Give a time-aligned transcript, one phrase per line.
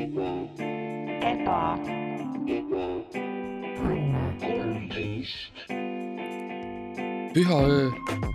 [0.00, 1.78] eba,
[7.34, 7.90] püha öö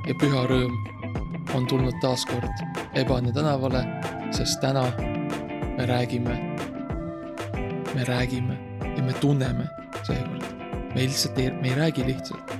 [0.08, 0.76] ja püha rõõm
[1.58, 2.62] on tulnud taas kord
[2.96, 3.82] Ebane tänavale,
[4.32, 4.86] sest täna
[5.78, 6.38] me räägime,
[7.96, 8.58] me räägime
[8.98, 9.68] ja me tunneme
[10.04, 10.46] seekord.
[10.96, 12.55] me lihtsalt ei, me ei räägi lihtsalt,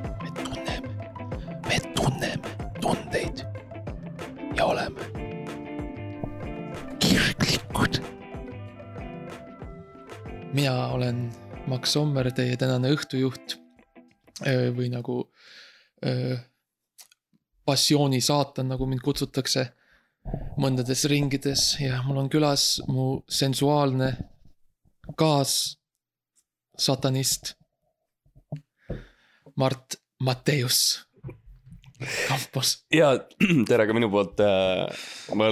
[11.68, 13.56] Max Sommer, teie tänane õhtujuht
[14.44, 15.32] Öö, või nagu
[16.04, 16.36] öö,
[17.66, 19.64] passiooni saatan, nagu mind kutsutakse
[20.60, 24.18] mõndades ringides ja mul on külas mu sensuaalne
[25.16, 25.84] kaassatanist.
[29.56, 31.08] Mart Matteus
[32.28, 32.86] Kampos.
[32.92, 33.16] ja
[33.70, 34.38] tere ka minu poolt.
[35.32, 35.46] ma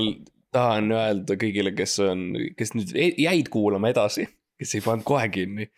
[0.52, 2.92] tahan öelda kõigile, kes on, kes nüüd
[3.24, 4.28] jäid kuulama edasi,
[4.60, 5.70] kes ei pannud kohe kinni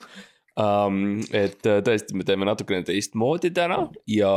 [0.60, 1.22] um,.
[1.32, 4.36] et äh, tõesti, me teeme natukene teistmoodi täna ja,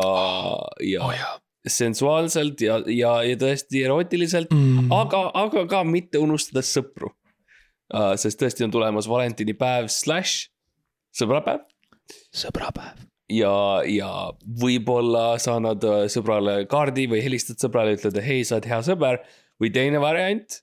[0.85, 1.37] ja oh jaa
[1.69, 4.93] sensuaalselt ja, ja, ja tõesti erootiliselt mm..
[4.95, 8.15] aga, aga ka mitte unustades sõpru uh,.
[8.21, 10.47] sest tõesti on tulemas valentinipäev slaš
[11.19, 11.67] sõbrapäev
[12.35, 13.05] sõbrapäev.
[13.33, 14.13] ja, ja
[14.63, 19.23] võib-olla sa annad äh, sõbrale kaardi või helistad sõbrale, ütled, hei, sa oled hea sõber.
[19.61, 20.61] või teine variant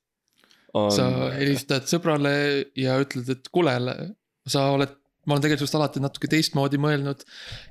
[0.76, 0.92] on.
[0.94, 2.36] sa helistad sõbrale
[2.80, 3.76] ja ütled, et kuule,
[4.50, 4.94] sa oled,
[5.26, 7.24] ma olen tegelikult sinust alati natuke teistmoodi mõelnud.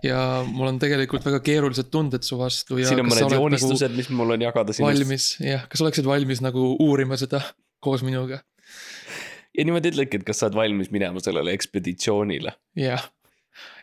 [0.06, 2.88] ja mul on tegelikult väga keerulised tunded su vastu ja.
[2.90, 4.88] siin on mõned joonistused nagu, mis mul on jagada sinust.
[4.88, 7.42] valmis, jah, kas oleksid valmis nagu uurima seda
[7.84, 8.40] koos minuga?
[9.54, 12.56] ja niimoodi ütledki, et kas sa oled valmis minema sellele ekspeditsioonile.
[12.80, 13.06] jah,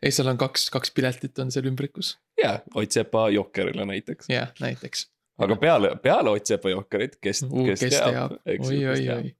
[0.01, 4.29] ei, seal on kaks, kaks piletit on seal ümbrikus, ja Ott Sepa Jokkerile näiteks.
[4.33, 5.07] jah, näiteks.
[5.45, 9.31] Aga peale, peale Sepa Jokkerit, kes, kes teab, oi, oi, oi.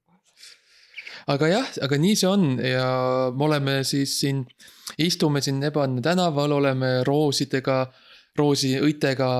[1.32, 2.86] aga jah, aga nii see on ja
[3.34, 4.44] me oleme siis siin,
[5.02, 7.84] istume siin Ebane tänaval, oleme roosidega,
[8.38, 9.30] roosiõitega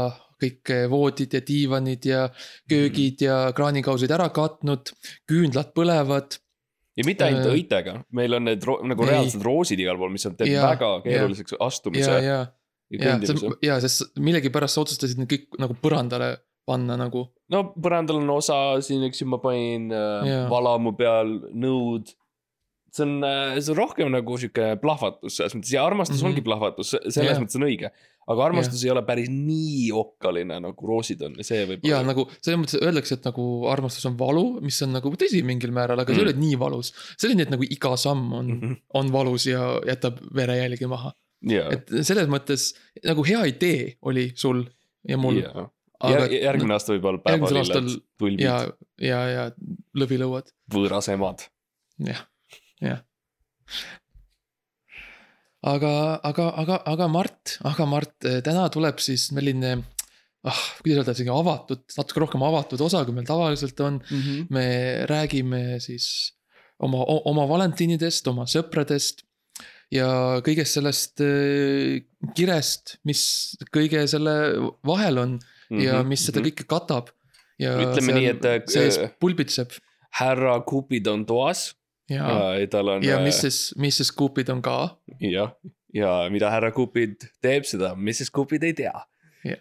[0.42, 2.22] kõik voodid ja diivanid ja
[2.70, 4.90] köögid ja kraanikausid ära katnud,
[5.30, 6.38] küünlad põlevad.
[6.98, 10.34] ja mitte ainult Äh, õitega, meil on need nagu reaalsed roosid igal pool, mis on,
[10.36, 12.50] teeb Jaa, väga keeruliseks astumise ja, ja, ja, ja
[12.92, 13.18] ja,
[13.62, 16.34] ja sest millegipärast sa otsustasid need kõik nagu põrandale
[16.66, 17.26] panna nagu.
[17.52, 20.48] no põrandal on osa siin, eks ju, ma panin äh, Jaa.
[20.50, 22.12] valamu peal nõud.
[22.92, 23.24] see on,
[23.56, 26.26] see on rohkem nagu sihuke plahvatus selles mõttes ja armastus mm Mhm.
[26.26, 26.38] -hmm.
[26.38, 27.40] ongi plahvatus, selles Jaa.
[27.40, 27.90] mõttes on õige.
[28.28, 32.02] aga armastus ei ole päris nii okkaline nagu roosid on ja see võib ja.
[32.06, 35.98] nagu selles mõttes öeldakse, et nagu armastus on valu, mis on nagu tõsi mingil määral,
[35.98, 36.14] aga mm.
[36.16, 36.28] see Mm.
[36.28, 36.92] ei ole nii valus.
[37.18, 38.70] see oli nii, et nagu iga samm on mm, Mhm.
[38.72, 38.76] -hmm.
[38.94, 41.12] on valus ja jätab verejälgi maha.
[41.42, 42.74] ja, et selles mõttes
[43.04, 44.64] nagu hea idee oli sul
[45.08, 45.40] ja mul.
[45.42, 45.68] ja,
[46.08, 47.88] aga järgmine aasta võib-olla päevalilled
[48.20, 48.58] tulbid, ja,
[49.02, 49.46] ja, ja
[49.98, 51.46] lõvilõuad, võõras emad.
[52.02, 52.24] jah,
[52.82, 53.02] jah.
[55.74, 55.94] aga,
[56.30, 61.84] aga, aga, aga Mart, aga Mart, täna tuleb siis selline ah, kuidas öelda, selline avatud,
[61.98, 64.00] natuke rohkem avatud osa, kui meil tavaliselt on.
[64.50, 64.66] me
[65.10, 66.08] räägime siis
[66.82, 69.22] oma, oma valentiinidest, oma sõpradest
[69.92, 70.08] ja
[70.44, 72.02] kõigest sellest äh,
[72.36, 73.22] kirest, mis
[73.74, 74.36] kõige selle
[74.88, 75.36] vahel on
[75.80, 77.08] ja mis seda kõike katab.
[77.58, 79.70] ja Mhm, Ütleme nii, et, äh, sees pulbitseb
[80.18, 81.74] härra Cupid on toas
[82.10, 83.02] ja, ja tal on.
[83.04, 85.54] ja siis, mis siis Coopid on ka jah,
[85.94, 88.92] ja mida härra Cupid teeb, seda Mrs Cupid ei tea.
[89.44, 89.56] ja,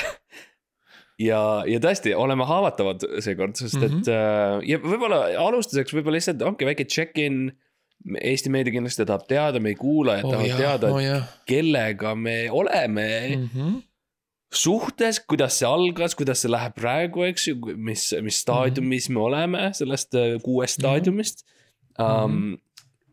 [1.28, 4.04] ja, ja tõesti, oleme haavatavad seekord, sest et mm Mhm.
[4.04, 4.68] -hmm.
[4.70, 7.50] ja võib-olla alustuseks võib-olla lihtsalt ongi väike check-in.
[8.00, 12.14] Eesti meedia kindlasti tahab teada, meie kuulajad oh tahavad jah, teada, oh et jah kellega
[12.16, 13.42] me oleme mm.
[13.42, 13.48] mm.
[13.54, 13.82] -hmm.
[14.52, 19.18] suhtes, kuidas see algas, kuidas see läheb praegu, eks ju, mis, mis staadiumis mm -hmm.
[19.18, 20.82] me oleme sellest äh, kuuest Mhm.
[20.82, 21.44] staadiumist
[21.98, 22.58] um,.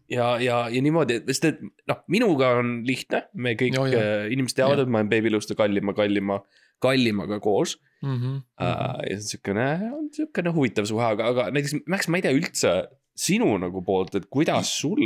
[0.09, 4.31] ja, ja, ja niimoodi, sest et noh, minuga on lihtne, me kõik oh, jah.
[4.31, 6.41] inimesed teavad, et ma olen Babyluste kallima, kallima,
[6.79, 8.35] kallimaga koos Mm -hmm.
[8.61, 9.01] uh,.
[9.09, 12.31] ja see on siukene, on siukene huvitav suhe, aga, aga näiteks Max, ma ei tea
[12.31, 15.01] üldse sinu nagu poolt, et kuidas sul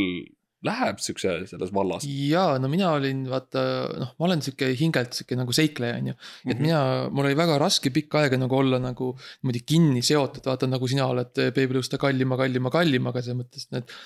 [0.65, 3.61] läheb siukse selles vallas ja no mina olin vaata
[3.97, 6.13] noh, ma olen sihuke hingelt sihuke nagu seikleja on ju.
[6.45, 6.61] et Mhm.
[6.61, 10.87] mina, mul oli väga raske pikka aega nagu olla nagu niimoodi kinni seotud, vaata nagu
[10.87, 13.97] sina oled Babyluste kallima, kallima, kallimaga selles mõttes, et need.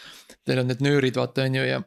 [0.48, 1.82] Teil on need nöörid, vaata on ju ja.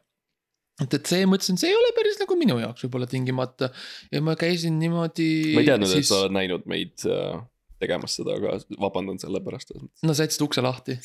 [0.83, 3.71] et, et see mõtlesin, see ei ole päris nagu minu jaoks võib-olla tingimata
[4.13, 5.55] ja ma käisin niimoodi.
[5.57, 7.41] ma ei teadnud siis..., et sa oled näinud meid äh,
[7.81, 9.73] tegemas seda, aga vabandan selle pärast.
[10.03, 10.99] no sa jätsid ukse lahti.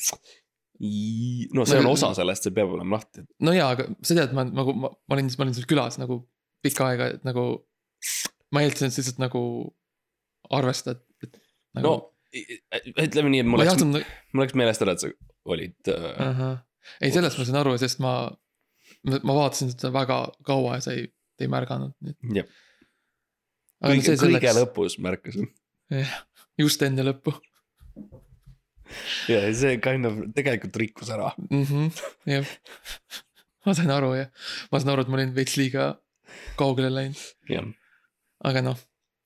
[1.55, 3.23] No see on osa sellest, see peab olema lahti.
[3.45, 6.19] no jaa, aga sa tead, ma nagu, ma, ma olin, ma olin sul külas nagu
[6.65, 7.45] pikka aega, et nagu.
[8.53, 9.41] ma eeldasin, et sa lihtsalt nagu
[10.55, 11.39] arvestad, et
[11.79, 11.95] nagu, no
[13.05, 14.03] ütleme nii, et mul läks, tahtnud,
[14.35, 15.11] mul läks meelest ära, et sa
[15.55, 16.59] olid ahah,
[16.99, 18.13] ei, sellest ma saan aru, sest ma,
[19.15, 21.07] ma vaatasin seda väga kaua ja sa ei,
[21.41, 21.95] ei märganud,
[22.35, 22.51] jah,
[23.79, 25.49] kõige, kõige selleks, lõpus märkasin.
[26.59, 27.35] just enne lõppu
[29.31, 31.31] ja see kind of tegelikult rikkus ära.
[31.49, 31.63] mm.
[31.63, 31.87] -hmm,
[32.31, 32.49] jah,
[33.65, 34.29] ma sain aru jah,
[34.71, 35.93] ma saan aru, et ma olin veits liiga
[36.59, 37.65] kaugele läinud, jah,
[38.45, 38.77] aga noh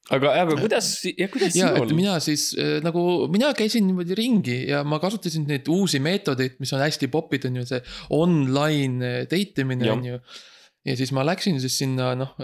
[0.09, 0.91] aga, aga kuidas,
[1.33, 1.93] kuidas ja sinul?
[1.97, 6.73] mina siis äh, nagu, mina käisin niimoodi ringi ja ma kasutasin neid uusi meetodeid, mis
[6.73, 7.81] on hästi popid, on ju see
[8.15, 10.17] online äh, date imine on ju.
[10.87, 12.35] ja siis ma läksin siis sinna noh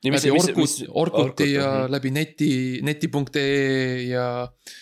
[0.00, 4.78] Ja mis- läbi mis- Orkut Orkuti Orkut, ja läbi neti, neti.ee ja äh,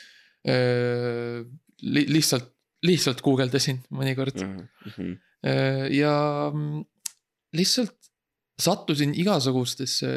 [0.46, 2.52] li, lihtsalt,
[2.86, 5.14] lihtsalt guugeldasin mõnikord Mhm, mhm.
[5.46, 6.12] äh, ja
[6.52, 6.84] mm,
[7.58, 7.94] lihtsalt
[8.58, 10.08] sattusin igasugustesse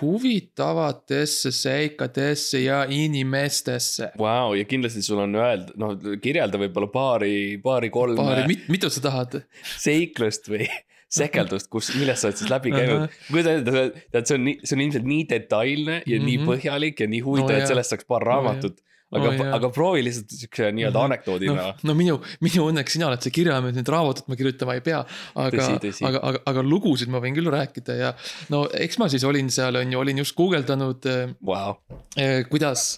[0.00, 4.10] huvitavatesse seikadesse ja inimestesse.
[4.20, 7.32] Vau, ja kindlasti sul on öelda, noh, kirjelda võib-olla paari,
[7.64, 9.38] paari-kolme paari, mit-, mitut sa tahad?
[9.80, 10.68] seiklust või
[11.20, 13.08] sekeldust, kus, millest sa oled siis läbi käinud.
[13.30, 16.48] kujuta ette, tead, see on nii, see on ilmselt nii detailne ja nii Mhm.
[16.50, 18.76] põhjalik ja nii huvitav No et sellest saaks paar raamatut.
[18.82, 19.50] No no,, jaa.
[19.58, 21.06] aga proovi lihtsalt siukse nii-öelda Mhm.
[21.10, 24.82] anekdoodina no, no minu, minu õnneks sina oled see kirjamees, nüüd raamatut ma kirjutama ei
[24.86, 25.04] pea.
[25.34, 25.68] aga
[26.10, 28.10] aga, aga, aga lugusid ma võin küll rääkida ja
[28.50, 31.76] no eks ma siis olin seal, on ju, olin just guugeldanud äh, wow..
[32.16, 32.88] eh,, kuidas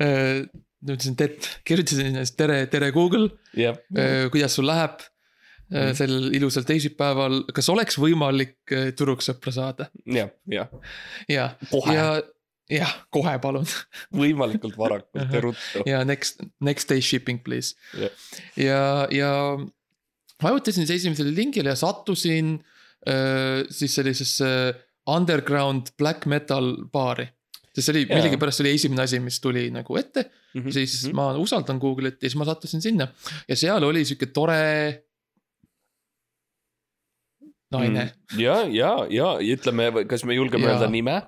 [0.00, 0.46] eh,.
[0.88, 3.28] ütlesin, et kirjutasin ennast tere, tere Google
[3.58, 5.00] jah, eh,, kuidas sul läheb
[5.68, 5.90] Mhm.
[5.98, 8.54] sel ilusal teisipäeval, kas oleks võimalik
[8.96, 9.90] tüdruksõpra saada?
[10.08, 10.70] jah, jah,
[11.28, 12.06] ja, kohe ja,
[12.70, 13.66] jah, kohe palun
[14.20, 15.82] võimalikult varakult ja ruttu.
[15.88, 18.10] ja next, next day shipping please Jah.
[18.56, 18.82] ja,
[19.14, 19.30] ja
[20.42, 22.58] vajutasin siis esimesele lingile ja sattusin
[23.08, 24.50] äh, siis sellisesse
[25.08, 27.24] underground black metal baari.
[27.72, 28.18] sest see oli Jaa.
[28.18, 32.36] millegipärast oli esimene asi, mis tuli nagu ette, Mhm, siis ma usaldan Google'it ja siis
[32.40, 33.04] ma sattusin sinna
[33.48, 35.04] ja seal oli sihuke tore
[37.72, 38.04] naine.
[38.32, 38.40] Mm.
[38.40, 41.18] ja, ja, ja ütleme, kas me julgeme öelda nime?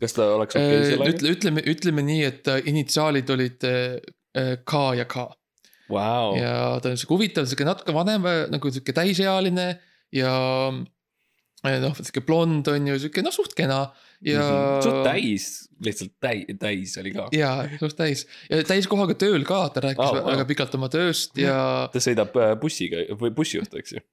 [0.00, 1.14] Kas ta oleks okei okay sellega?
[1.14, 3.98] ütle, ütleme, ütleme nii, et äh, initsiaalid olid äh,
[4.36, 5.28] äh, K ja K
[5.90, 9.72] Vau, ja ta on sihuke huvitav, sihuke natuke vanem, nagu sihuke täisealine
[10.14, 10.34] ja
[10.70, 13.88] noh, sihuke blond on ju, sihuke noh, suht kena
[14.22, 14.44] ja.
[14.44, 14.84] Mhm.
[14.84, 15.48] suht täis,
[15.84, 17.26] lihtsalt täis, täis oli ka.
[17.34, 20.30] ja suht täis ja täiskohaga tööl ka, ta rääkis oh, wow.
[20.32, 24.04] väga pikalt oma tööst ja ta sõidab äh, bussiga või bussijuht, eks ju.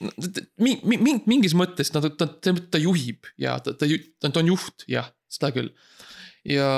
[0.00, 4.52] mi-, mi-, mingis mõttes ta, ta, ta, ta juhib ja ta, ta, ta, ta on
[4.52, 5.72] juht, jah, seda küll.
[6.46, 6.68] ja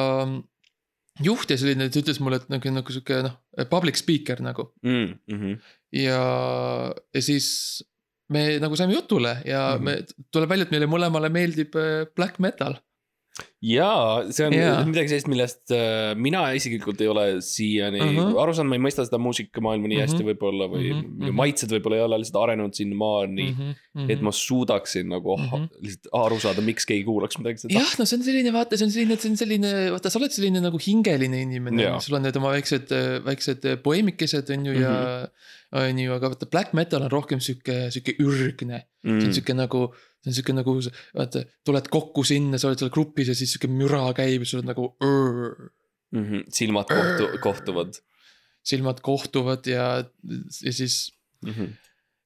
[1.24, 3.38] juht ja selline, ta ütles mulle, et nagu, nagu sihuke noh,
[3.70, 5.54] public speaker nagu Mm, mhm.
[5.98, 6.20] ja,
[7.14, 7.48] ja siis
[8.32, 9.84] me nagu saime jutule ja mm -hmm.
[9.84, 12.76] me, tuleb välja, et meile mõlemale meeldib äh, black metal.
[13.62, 14.84] jaa, see on Jaa.
[14.86, 18.10] midagi sellist, millest äh, mina isiklikult ei ole siiani uh.
[18.14, 18.36] -huh.
[18.42, 20.28] aru saanud, ma ei mõista seda muusikamaailma nii hästi Mhm.
[20.30, 21.24] võib-olla või Mhm, -hmm.
[21.26, 21.36] mhm.
[21.40, 23.74] maitsed võib-olla ei ole lihtsalt arenenud sinnamaani -hmm.
[23.96, 24.10] -hmm.
[24.14, 25.54] et ma suudaksin nagu mm Mhm.
[25.54, 25.82] -hmm.
[25.88, 27.74] lihtsalt aru saada, miks keegi kuulaks midagi seda.
[27.74, 30.30] jah, no see on selline, vaata, see on selline, see on selline, vaata, sa oled
[30.38, 32.94] selline nagu hingeline inimene Jaa., sul on need oma väiksed,
[33.24, 34.82] väiksed poeemikesed on ju mm -hmm.
[34.82, 35.28] ja.
[35.76, 39.56] On ju, aga vaata black metal on rohkem sihuke, sihuke ürgne mm., see on sihuke
[39.56, 39.82] nagu,
[40.22, 40.76] see on sihuke nagu,
[41.18, 44.62] vaata, tuled kokku sinna, sa oled seal grupis ja siis sihuke müra käib ja sul
[44.62, 46.44] on nagu mm -hmm.
[46.48, 48.00] silmad kohtu-, kohtuvad
[48.68, 50.04] silmad kohtuvad ja,
[50.64, 51.52] ja siis mm.
[51.52, 51.68] -hmm.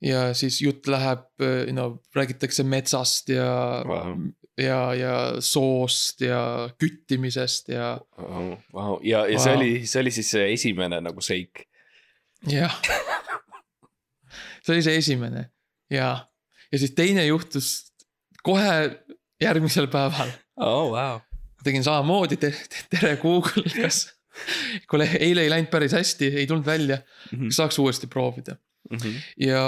[0.01, 1.27] ja siis jutt läheb,
[1.73, 4.17] no räägitakse metsast ja Vau.
[4.59, 8.99] ja, ja soost ja küttimisest ja Wow, wow.
[9.03, 9.61] ja, ja see Vau.
[9.61, 11.69] oli, see oli siis see esimene nagu seik.
[12.51, 12.81] jah.
[14.63, 15.49] See oli see esimene.
[15.93, 16.11] Ja,
[16.73, 17.93] ja siis teine juhtus
[18.47, 18.99] kohe
[19.43, 20.31] järgmisel päeval.
[20.57, 21.21] oh wow.
[21.65, 22.53] tegin samamoodi te,,
[22.91, 24.05] tere Google, kas,
[24.91, 27.03] kuule eile ei läinud päris hästi, ei tulnud välja,
[27.33, 27.49] Mhm.
[27.51, 28.57] kas saaks uuesti proovida?
[29.41, 29.63] Ja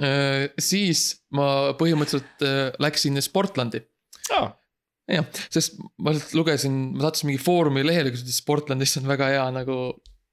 [0.00, 3.82] äh, siis ma põhimõtteliselt äh, läksin Sportlandi.
[4.32, 4.52] Ah,
[5.10, 9.28] jah, sest ma lihtsalt lugesin, ma sattusin mingi foorumi lehele, kus ütles Sportlandis on väga
[9.34, 9.78] hea nagu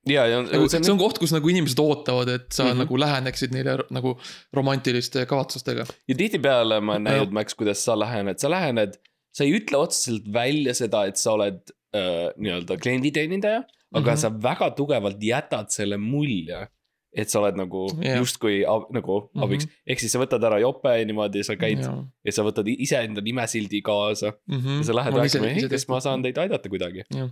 [0.07, 2.69] ja, ja nagu see on koht, kus nagu inimesed ootavad, et sa mm.
[2.69, 2.83] -hmm.
[2.83, 4.15] nagu läheneksid neile nagu
[4.55, 5.85] romantiliste kavatsustega.
[6.07, 8.99] ja tihtipeale ma olen näinud, Max, kuidas sa lähened, sa lähened,
[9.35, 11.61] sa ei ütle otseselt välja seda, et sa oled
[11.95, 13.63] äh, nii-öelda klienditeenindaja,
[13.93, 14.15] aga mm.
[14.15, 14.21] -hmm.
[14.21, 16.67] sa väga tugevalt jätad selle mulje,
[17.13, 18.19] et sa oled nagu Jah.
[18.21, 19.27] justkui ab, nagu mm.
[19.33, 19.43] -hmm.
[19.43, 23.21] abiks, ehk siis sa võtad ära jope niimoodi, sa käid ja, ja, sa võtad iseenda
[23.21, 24.77] nimesildi kaasa mm -hmm.
[24.77, 27.29] ja sa lähed rääkima, kas ma saan teid aidata kuidagi Jah.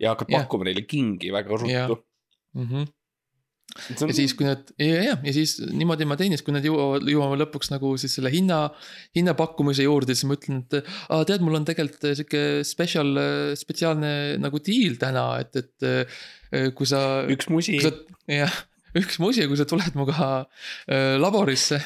[0.00, 0.44] Ja hakkad Jah.
[0.44, 1.96] pakkuma neile kingi väga ruttu.
[2.54, 2.68] mm.
[2.68, 2.92] -hmm.
[4.08, 7.06] ja siis, kui nad ja, ja, ja siis niimoodi ma teen, siis kui nad jõuavad,
[7.10, 8.68] jõuame lõpuks nagu siis selle hinna,
[9.16, 13.16] hinnapakkumise juurde, siis ma ütlen, et aa, tead, mul on tegelikult sihuke special,
[13.58, 18.62] spetsiaalne nagu deal täna, et, et äh, kui sa, üks musi jah,
[18.98, 20.44] üks mu asi, kui sa tuled minuga
[20.86, 21.80] äh, laborisse.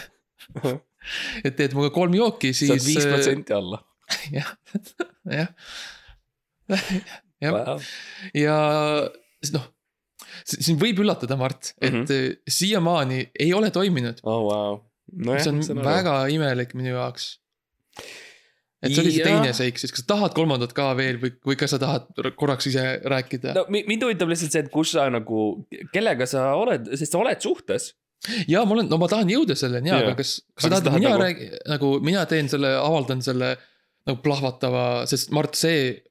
[1.44, 2.84] et teed minuga kolm jooki, siis.
[2.84, 3.80] viis protsenti alla.
[4.36, 4.52] jah,
[5.28, 5.48] jah.
[7.42, 7.88] jah,
[8.36, 8.56] ja
[9.42, 9.66] siis noh,
[10.48, 12.04] sind võib üllatada, Mart, et mm.
[12.04, 12.38] -hmm.
[12.58, 14.22] siiamaani ei ole toiminud.
[14.24, 14.80] oh wow.
[15.12, 15.88] nojah, see on aru.
[15.88, 17.38] väga imelik minu jaoks.
[18.82, 19.38] et see oli see Jah.
[19.38, 22.68] teine seik siis, kas sa tahad kolmandat ka veel või, või kas sa tahad korraks
[22.70, 23.64] ise rääkida no.?
[23.64, 25.46] no mi- mind huvitab lihtsalt see, et kus sa nagu,
[25.94, 27.94] kellega sa oled, sest sa oled suhtes.
[28.50, 30.12] ja ma olen, no ma tahan jõuda selleni ja, Jaa.
[30.12, 33.56] aga kas, kas sa tahad, tahad mina nagu- räägin nagu mina teen selle, avaldan selle
[34.08, 36.04] nagu plahvatava, sest Mart, see.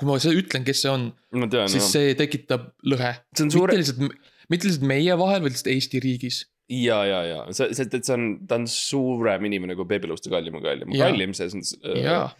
[0.00, 3.12] Kui ma seda ütlen, kes see on, siis jah, see tekitab lõhe.
[3.36, 6.40] see on mitte suure, lihtsalt, mitte lihtsalt meie vahel, vaid lihtsalt Eesti riigis.
[6.72, 9.86] ja, ja, ja see, see, et see on, ta on suurem inimene kui
[10.32, 11.12] kallim ja kallim, Jaa.
[11.12, 12.34] kallim selles mõttes äh,.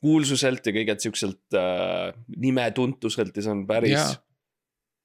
[0.00, 4.16] kuulsuselt ja kõigelt siukselt äh, nimetuntuselt ja see on päris.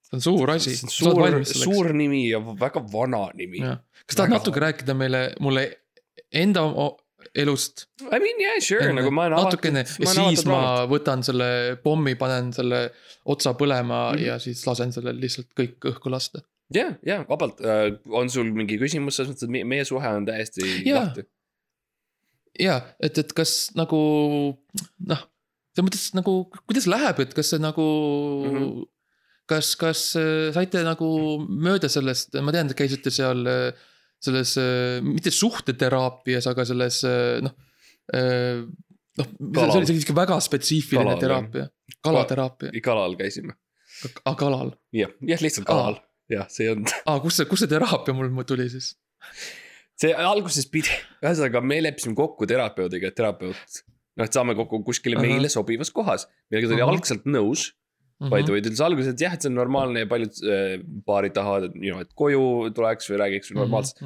[0.07, 0.77] see on suur asi.
[0.79, 3.61] suur, suur nimi ja väga vana nimi.
[4.05, 5.67] kas tahad natuke rääkida meile, mulle
[6.33, 6.65] enda
[7.35, 7.85] elust?
[8.01, 12.51] I mean yeah sure nagu ma olen natukene ja siis ma võtan selle pommi, panen
[12.55, 12.89] selle
[13.25, 14.17] otsa põlema mm.
[14.17, 14.25] -hmm.
[14.27, 16.43] ja siis lasen sellel lihtsalt kõik õhku lasta.
[16.73, 17.91] jah, jah, vabalt uh,,
[18.21, 21.03] on sul mingi küsimus selles mõttes, et me- meie suhe on täiesti Jaa.
[21.03, 21.25] lahti.
[22.59, 24.01] ja et, et kas nagu
[25.11, 25.23] noh,
[25.75, 27.87] selles mõttes nagu, kuidas läheb, et kas see nagu
[28.45, 28.55] mm.
[28.55, 28.85] -hmm.
[29.51, 31.09] kas, kas äh, saite nagu
[31.47, 33.85] mööda sellest, ma tean, te käisite seal äh,
[34.25, 34.55] selles,
[35.05, 37.53] mitte suhteteraapias, aga selles äh, noh.
[39.17, 39.29] noh,
[39.71, 41.67] see oli sihuke väga spetsiifiline Kalal, teraapia,
[42.05, 43.55] kalateraapia, kalal käisime.
[44.23, 44.73] aga kalal.
[44.95, 45.71] jah, jah, lihtsalt Aa.
[45.73, 46.01] kalal.
[46.31, 48.95] jah, see on, aa, kust see, kust see teraapia mul tuli siis?
[49.99, 50.91] see alguses pidi,
[51.23, 53.81] ühesõnaga me leppisime kokku terapeudiga, et terapeut.
[54.19, 55.29] noh, et saame kokku kuskile Ahah.
[55.29, 56.95] meile sobivas kohas, millega ta oli Ahah.
[56.97, 57.69] algselt nõus
[58.21, 58.31] Mhm.
[58.31, 61.65] vaid, vaid ütles alguses, et jah, et see on normaalne ja paljud äh, paarid tahavad,
[61.67, 63.59] et you know, et koju tuleks või räägiks Mhm.
[63.59, 64.01] normaalselt.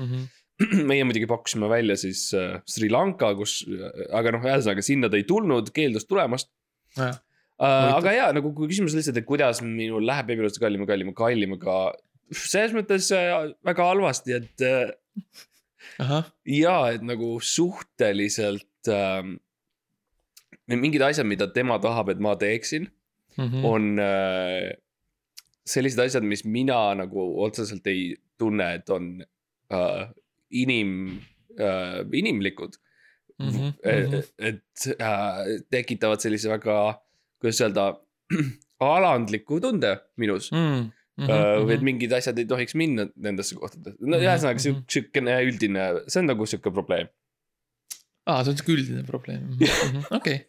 [0.90, 3.62] meie muidugi pakkusime välja siis äh, Sri Lanka, kus,
[4.12, 6.50] aga noh, ühesõnaga sinna ta ei tulnud, keeldus tulemast.
[7.00, 7.14] Uh,
[8.00, 11.78] aga jaa, nagu kui küsimus lihtsalt, et kuidas minul läheb beebiluste kallima, kallima, kallimaga.
[12.32, 14.92] selles mõttes äh, väga halvasti, et äh,
[16.46, 19.38] jaa, et nagu suhteliselt ähm,.
[20.70, 22.88] mingid asjad, mida tema tahab, et ma teeksin,
[23.38, 23.66] Mhm.
[23.66, 24.74] on äh,
[25.70, 29.22] sellised asjad, mis mina nagu otseselt ei tunne, et on
[29.72, 30.08] äh,
[30.52, 31.20] inim
[31.60, 32.78] äh,, inimlikud
[33.40, 33.70] Mhm.
[33.88, 35.38] et, et äh,
[35.72, 36.98] tekitavad sellise väga,
[37.40, 37.86] kuidas öelda,
[38.84, 40.90] alandliku tunde minus Mhm.
[41.24, 41.30] mm..
[41.64, 44.64] või et mingid asjad ei tohiks minna nendesse kohtadesse, no Mhm, ühesõnaga mhm.
[44.66, 47.08] sihuke, sihukene üldine, see on nagu sihuke probleem.
[48.28, 49.48] aa, see on sihuke üldine probleem,
[50.20, 50.42] okei,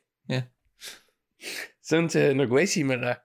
[1.90, 3.16] see on see nagu esimene,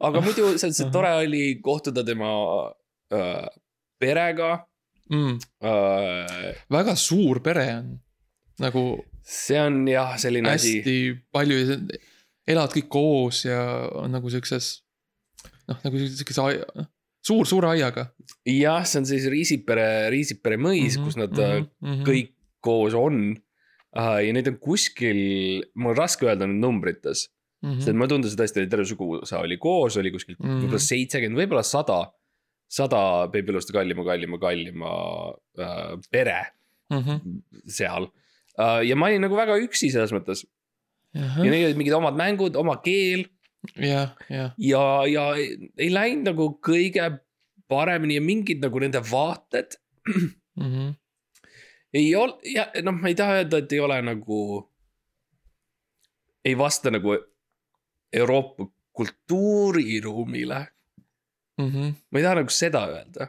[0.00, 2.30] aga muidu see, see tore oli kohtuda tema
[3.14, 3.48] äh,
[4.00, 4.52] perega
[5.10, 6.54] äh,.
[6.70, 7.90] väga suur pere on,
[8.62, 8.84] nagu
[9.22, 10.96] see on jah, selline asi, hästi
[11.34, 11.58] palju,
[12.50, 13.60] elavad kõik koos ja
[14.00, 14.80] on nagu siukses.
[15.70, 16.86] noh, nagu siukese aia,
[17.26, 18.08] suur, suure aiaga.
[18.48, 22.06] jah, see on siis Riisipere, Riisipere mõis mm, -hmm, kus nad mm -hmm.
[22.08, 24.16] kõik koos on uh,.
[24.24, 25.20] ja neid on kuskil,
[25.74, 27.28] mul on raske öelda nüüd numbrites
[27.62, 27.82] mm, -hmm.
[27.84, 30.46] sest ma tundus et terve suguvõsa oli koos, oli kuskil mm.
[30.46, 30.62] -hmm.
[30.64, 32.00] võib-olla seitsekümmend, võib-olla sada,
[32.68, 33.02] sada
[33.32, 34.94] beebiluste kallima, kallima, kallima
[35.34, 36.40] uh, pere
[36.90, 37.38] Mhm.
[37.70, 38.08] seal
[38.58, 38.80] uh,.
[38.82, 40.42] ja ma olin nagu väga üksi selles mõttes
[41.14, 43.28] ja neil olid mingid omad mängud, oma keel
[43.76, 47.06] jah, jah, ja, ja ei läinud nagu kõige
[47.70, 49.78] paremini ja mingid nagu nende vaated
[50.60, 50.90] Mhm.
[51.94, 54.40] ei ole, ja noh, ma ei taha öelda, et ei ole nagu.
[56.44, 57.14] ei vasta nagu
[58.12, 60.66] Euroopa kultuuriruumile,
[61.60, 61.90] Mhm.
[62.10, 63.28] ma ei taha nagu seda öelda.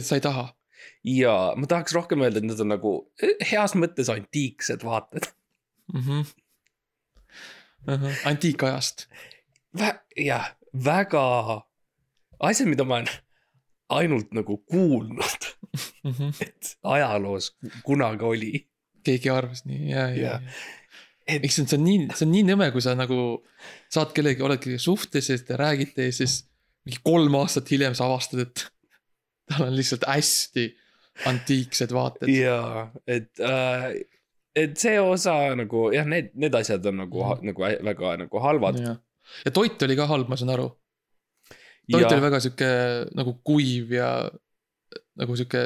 [0.00, 0.54] sa ei taha.
[1.04, 5.26] ja ma tahaks rohkem öelda, et need on nagu eh, heas mõttes antiiksed vaated.
[8.24, 9.06] antiikajast.
[10.16, 10.50] jah,
[10.84, 11.24] väga,
[12.40, 13.08] asjad, mida ma olen
[13.90, 15.46] ainult nagu kuulnud,
[16.40, 17.52] et ajaloos
[17.86, 18.52] kunagi oli.
[19.04, 20.40] keegi arvas nii, ja, ja ja.
[21.30, 23.18] See on, see on nii, see on nii nõme, kui sa nagu
[23.92, 26.42] saad kellegi, oledki suhtes ja siis te räägite ja siis
[26.86, 28.66] mingi kolm aastat hiljem sa avastad, et
[29.50, 30.68] tal on lihtsalt hästi
[31.30, 32.32] antiiksed vaated.
[32.32, 33.90] jaa, et äh,,
[34.56, 38.80] et see osa nagu jah, need, need asjad on nagu mm, nagu väga nagu halvad.
[38.80, 38.96] ja,
[39.44, 40.70] ja toit oli ka halb, ma saan aru.
[41.90, 42.70] toit oli väga sihuke
[43.18, 44.10] nagu kuiv ja
[45.20, 45.64] nagu sihuke,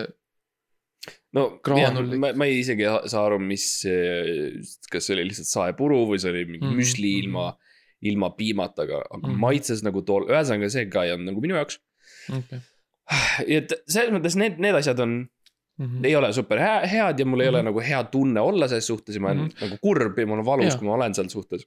[1.36, 2.18] no jah, graanullik.
[2.22, 3.66] ma, ma ei isegi saa aru, mis,
[4.90, 7.24] kas see oli lihtsalt saepuru või see oli mingi mm, müsli mhm.
[7.24, 7.46] ilma,
[8.04, 9.30] ilma piimata, aga, aga mm.
[9.32, 9.40] -hmm.
[9.46, 11.80] maitses nagu tool, ühesõnaga see ka ei olnud nagu minu jaoks
[13.48, 15.24] ja et selles mõttes need, need asjad on,
[15.74, 16.04] Mhm.
[16.06, 17.66] ei ole super hea, head ja mul ei ole Mhm.
[17.66, 19.56] nagu hea tunne olla selles suhtes ja ma olen Mhm.
[19.64, 21.64] nagu kurb ja mul on valus kui ma olen seal suhtes.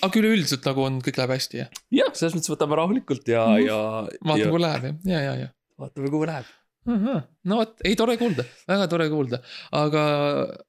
[0.00, 3.66] aga üleüldiselt nagu on, kõik läheb hästi jah, jah, selles mõttes võtame rahulikult ja Mhm.
[3.66, 3.78] ja,
[4.24, 5.48] vaatame ja kuhu läheb jah, ja, ja, ja.
[5.78, 6.44] vaatame, kuhu läheb.
[6.86, 9.38] No vot, ei tore kuulda, väga tore kuulda,
[9.78, 10.02] aga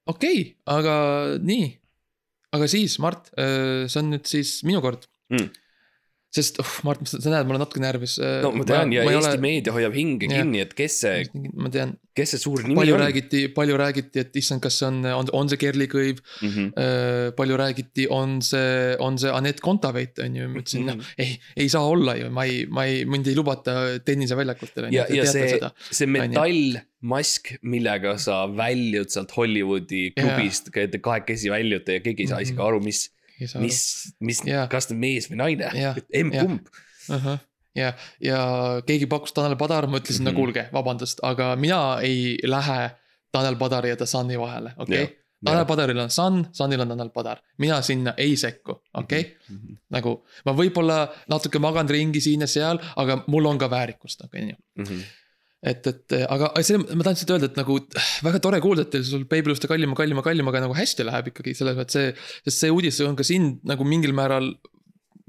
[0.06, 0.96] okei okay,, aga
[1.42, 1.72] nii.
[2.54, 5.50] aga siis, Mart, see on nüüd siis minu kord Mm.
[6.34, 8.16] Sest uh, Mart, sa näed, ma olen natuke närvis.
[8.42, 10.40] no ma tean ja ei Eesti ole- meedia hoiab hinge Jah.
[10.42, 13.02] kinni, et kes see, ma tean, kes see suur nimi palju on.
[13.04, 17.32] räägiti, palju räägiti, et issand, kas see on, on, on see Kerli Kõiv Mm -hmm.
[17.38, 21.70] palju räägiti, on see, on see Anett Kontaveit on ju, ma ütlesin noh, ei, ei
[21.70, 24.90] saa olla ju, ma ei, ma ei, mind ei lubata tenniseväljakutele.
[24.92, 25.60] ja, ja see,
[25.92, 30.70] see metallmask, millega sa väljud sealt Hollywoodi klubist,
[31.04, 32.66] kahekesi väljute ja keegi ei saa isegi Mhm.
[32.68, 33.10] aru, mis,
[33.60, 33.80] mis,
[34.20, 35.72] mis kas ta on mees või naine
[36.14, 36.68] emb-kumb.
[37.76, 38.40] ja, ja
[38.86, 40.32] keegi pakkus Tanel Padar, ma ütlesin mm, -hmm.
[40.32, 40.36] no Mhm.
[40.38, 42.92] kuulge, vabandust, aga mina ei lähe
[43.32, 45.16] Tanel Padari ja The Sunni vahele, okei okay?.
[45.44, 49.32] Tanel Padaril on Sun, Sunil on Tanel Padar, mina sinna ei sekku, okei okay?.
[49.50, 49.76] Mhm.
[49.90, 54.50] nagu ma võib-olla natuke magan ringi siin ja seal, aga mul on ka väärikust, on
[54.50, 54.56] ju.
[55.64, 57.78] Et, et aga see, ma tahan lihtsalt öelda, et nagu
[58.26, 61.54] väga tore kuulda, et teil sul Babyluste kallima, kallima, kallima, aga nagu hästi läheb ikkagi
[61.56, 62.10] selles mõttes see,
[62.50, 64.50] sest see uudis on ka sind nagu mingil määral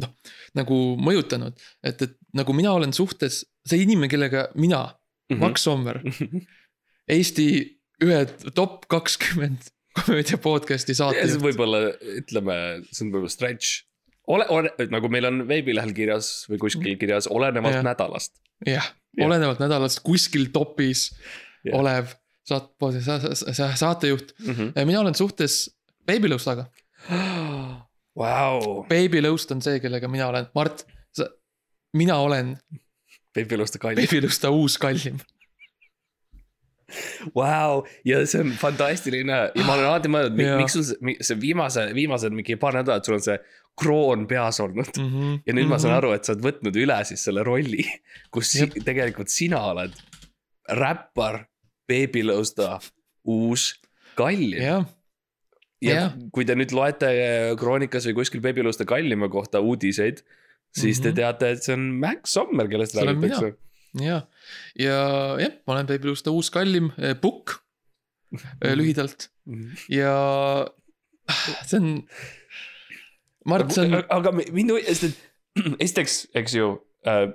[0.03, 0.11] noh,
[0.59, 1.55] nagu mõjutanud,
[1.87, 4.89] et, et nagu mina olen suhtes, see inimene, kellega mina,
[5.33, 5.41] Mhm.
[5.41, 6.03] Max Sommer,
[7.09, 7.47] Eesti
[8.05, 8.19] ühe
[8.57, 11.41] top kakskümmend komöödia podcast'i saatejuht.
[11.41, 11.81] võib-olla,
[12.19, 12.57] ütleme,
[12.91, 13.85] see on võib-olla stretch.
[14.27, 17.85] ole, ole, nagu meil on veebilehel kirjas või kuskil kirjas, olenevalt Jah.
[17.87, 18.33] nädalast.
[18.67, 18.87] jah,
[19.21, 21.11] olenevalt nädalast kuskil topis
[21.65, 21.79] Jah.
[21.81, 22.15] olev
[22.49, 22.73] saat-,
[23.05, 24.35] sa- sa- sa- saatejuht.
[24.85, 25.71] mina olen suhtes
[26.07, 26.67] Baby Lõustaga.
[28.21, 31.27] Vau, Baby Lõust on see, kellega mina olen, Mart, sa,
[31.97, 32.55] mina olen
[33.35, 34.05] beebiluste kallis.
[34.07, 35.17] Baby Lõusta uus kallim.
[37.35, 41.87] Vau, ja see on fantastiline ja ma olen alati mõelnud, miks sul see, see viimase,
[41.97, 43.39] viimased mingi paar nädalat, sul on see
[43.77, 44.91] kroon peas olnud.
[44.99, 45.41] Mhm.
[45.47, 47.85] ja nüüd ma saan aru, et sa oled võtnud üle siis selle rolli,
[48.31, 48.77] kus si Jep.
[48.87, 49.95] tegelikult sina oled
[50.71, 51.45] räppar,
[51.91, 52.79] beebilõusta
[53.29, 53.75] uus
[54.17, 54.61] kallim.
[54.63, 54.87] jah,
[55.83, 56.15] ja jah.
[56.33, 60.23] kui te nüüd loete eh, Kroonikas või kuskil beebilõuste kallima kohta uudiseid,
[60.75, 61.17] siis te Mhm.
[61.19, 63.57] teate, et see on Max Sommer, kellest räägitakse.
[64.01, 64.23] ja,
[64.79, 64.97] ja
[65.43, 67.59] jah, ma olen Baby Lõusta uus kallim, Pukk
[68.63, 69.29] lühidalt
[69.89, 70.15] ja
[71.67, 71.91] see on.
[73.51, 76.71] Mart, see on, aga mi- minu, sest et esiteks, eks ju
[77.07, 77.27] äh,,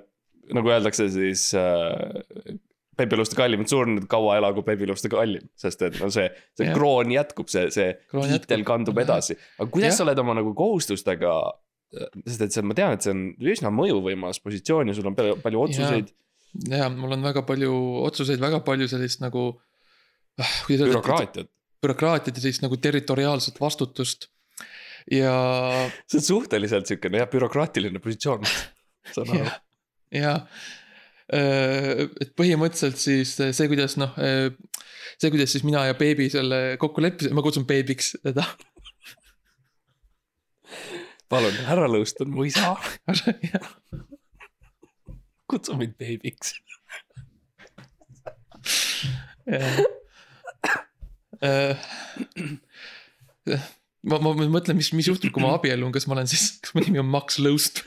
[0.56, 2.58] nagu öeldakse siis äh,
[3.00, 6.26] beebiluste kallim, surnud kaua elagu beebiluste kallim, sest et no see,
[6.58, 6.74] see Jah.
[6.76, 8.68] kroon jätkub, see, see Kroon tiitel jätkub.
[8.72, 9.36] kandub edasi.
[9.58, 9.98] aga kuidas Jah.
[10.00, 11.36] sa oled oma nagu kohustustega,
[12.26, 13.22] sest et see, ma tean, et see on
[13.54, 16.12] üsna mõjuvõimas positsioon ja sul on palju, palju otsuseid,
[16.74, 17.72] ja mul on väga palju
[18.10, 19.46] otsuseid, väga palju sellist nagu.
[20.40, 21.50] öelda, bürokraatiat.
[21.82, 24.28] bürokraatiat ja sellist nagu territoriaalset vastutust.
[25.10, 25.34] ja,
[26.10, 28.46] see on suhteliselt siukene jah, bürokraatiline positsioon.
[29.14, 29.56] saan aru ja,
[30.20, 30.34] ja
[31.30, 37.36] et põhimõtteliselt siis see, kuidas noh, see, kuidas siis mina ja beebi selle kokku leppisime,
[37.38, 38.44] ma kutsun beebiks teda.
[41.30, 42.74] palun, härra Lõust on mu isa,
[45.50, 46.58] kutsu mind beebiks.
[54.08, 56.84] ma, ma mõtlen, mis, mis juhtub, kui ma abiellun, kas ma olen siis, kas mu
[56.84, 57.82] nimi on Max Lõust?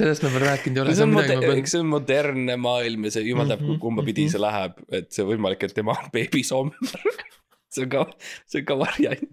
[0.00, 0.94] sellest me veel rääkinud ei ole.
[0.96, 4.24] see on moder-, eks see on modernne maailm ja see jumal teab Mhm, kumba pidi
[4.26, 4.32] mhm.
[4.32, 6.96] see läheb, et see võimalik, et tema on beebi Sommer.
[7.74, 8.06] see on ka,
[8.50, 9.26] see on ka variant.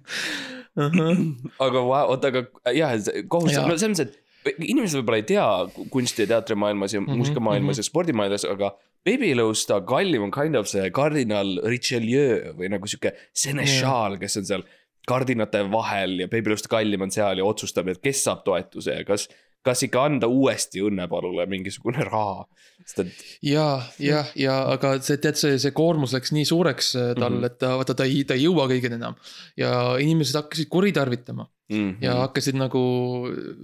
[0.78, 2.44] aga vau, oota, aga
[2.76, 3.24] jah, Jaa.
[3.32, 4.04] no selles mõttes,
[4.48, 5.46] et inimesed võib-olla ei tea
[5.94, 8.74] kunsti ja teatrimaailmas ja Mhm, muusikamaailmas ja spordimaailmas, aga
[9.08, 14.48] Baby Lõusta kallim on kind of see kardinal Richelieu või nagu sihuke senešaal, kes on
[14.50, 14.66] seal
[15.08, 19.06] kardinate vahel ja Baby Lõusta kallim on seal ja otsustab, et kes saab toetuse ja
[19.08, 19.30] kas,
[19.64, 22.44] kas ikka anda uuesti Õnnepalule mingisugune raha,
[22.84, 23.68] et ja,
[24.04, 27.40] jah, ja aga see, tead, see, see koormus läks nii suureks äh, tal mm, Mhm.
[27.40, 27.46] -hmm.
[27.46, 29.16] et ta, vaata, ta ei, ta ei jõua kõigeni enam.
[29.58, 29.72] ja
[30.04, 32.84] inimesed hakkasid kuritarvitama mm, ja hakkasid nagu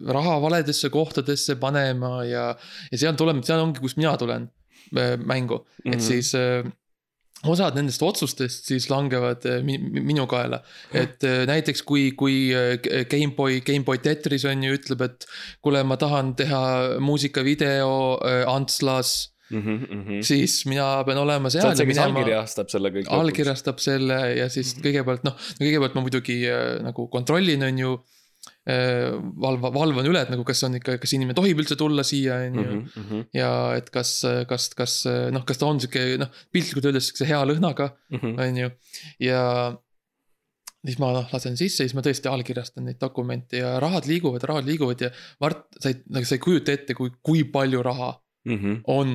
[0.08, 2.50] raha valedesse kohtadesse panema ja,
[2.92, 4.48] ja seal tuleme, seal ongi, kust mina tulen
[4.92, 5.94] mängu mm, -hmm.
[5.94, 6.08] et Mhm.
[6.08, 6.64] siis äh,
[7.44, 10.62] osad nendest otsustest siis langevad äh, mi, mi- minu kaela.
[10.94, 12.78] et äh, näiteks kui, kui äh,
[13.10, 15.26] GameBoy, GameBoy Tetris on ju, ütleb, et
[15.62, 19.60] kuule, ma tahan teha muusikavideo äh, Antslas mm.
[19.62, 20.22] -hmm, mm -hmm.
[20.24, 23.06] siis mina pean olema sa seal kes minema, allkirjastab selle kõik.
[23.10, 28.04] allkirjastab selle ja siis kõigepealt noh, kõigepealt ma muidugi äh, nagu kontrollin, on ju.
[28.70, 29.12] Äh,
[29.46, 32.60] valva, valvan üle, et nagu kas on ikka, kas inimene tohib üldse tulla siia, on
[32.62, 32.76] ju.
[33.04, 35.00] Mhm, ja et kas, kas, kas
[35.36, 38.38] noh, kas ta on sihuke noh, piltlikult öeldes siukse hea lõhnaga, mhm.
[38.40, 38.72] on ju,
[39.28, 39.44] ja
[40.84, 44.68] siis ma noh, lasen sisse, siis ma tõesti allkirjastan neid dokumente ja rahad liiguvad, rahad
[44.68, 45.12] liiguvad ja
[45.44, 48.12] Mart, sa ei, nagu sa ei kujuta ette, kui, kui palju raha
[48.92, 49.14] on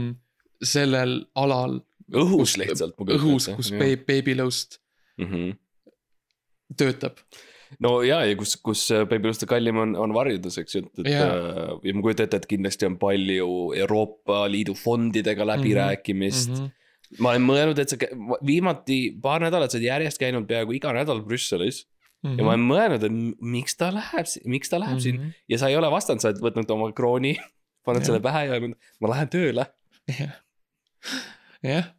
[0.64, 1.76] sellel alal
[2.08, 2.96] õhus kus- lihtsalt.
[2.96, 4.78] õhus, kus Baby, Baby Loast
[6.78, 7.20] töötab.
[7.84, 11.28] No ja, ja kus, kus Babyluste kallim on, on varjudus, eks ju, et, et Jaa.
[11.28, 13.50] äh, ja ma kujutan ette, et kindlasti on palju
[13.84, 16.56] Euroopa Liidu fondidega läbirääkimist mm.
[16.56, 16.64] Mhm.
[16.64, 17.22] -hmm.
[17.24, 17.96] ma olen mõelnud, et sa
[18.46, 21.84] viimati paar nädalat sa oled järjest käinud peaaegu iga nädal Brüsselis
[22.24, 22.34] Mhm.
[22.34, 25.76] ja ma olen mõelnud, et miks ta läheb, miks ta läheb siin ja sa ei
[25.78, 27.36] ole vastanud, sa oled võtnud oma krooni,
[27.86, 28.10] pannud Jah.
[28.10, 29.68] selle pähe ja öelnud, ma lähen tööle.
[30.10, 30.34] jah,
[31.62, 31.92] jah,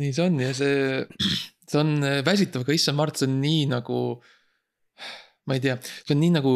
[0.00, 1.04] nii see on ja see,
[1.68, 4.02] see on äh, väsitav, aga issand Mart, see on nii nagu.
[5.48, 6.54] Ma ei tea, see on nii nagu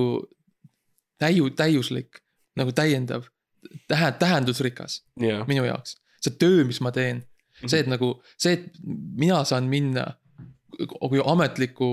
[1.22, 2.20] täiu-, täiuslik,
[2.60, 3.28] nagu täiendav,
[3.90, 5.96] tähe-, tähendusrikas jah, minu jaoks.
[6.22, 7.24] see töö, mis ma teen,
[7.64, 8.68] see, et nagu see, et
[9.18, 10.12] mina saan minna
[10.72, 11.88] kui ametliku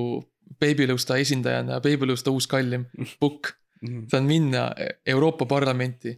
[0.60, 2.88] Babylõusta esindajana, Babylõusta uus kallim
[3.22, 3.54] book
[4.12, 4.70] saan minna
[5.08, 6.18] Euroopa Parlamenti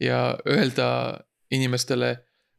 [0.00, 2.12] ja öelda inimestele,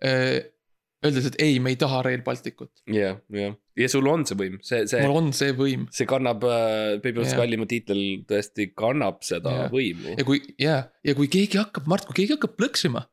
[0.03, 2.83] öeldes, et ei, me ei taha Rail Balticut.
[2.87, 6.43] jah, jah, ja sul on see võim, see, see, mul on see võim see kannab
[6.47, 7.33] äh,, Jah.
[7.39, 9.73] kallimu tiitel tõesti kannab seda Jah.
[9.73, 13.05] võimu ja kui ja, ja kui keegi hakkab, Mart, kui keegi hakkab plõksima,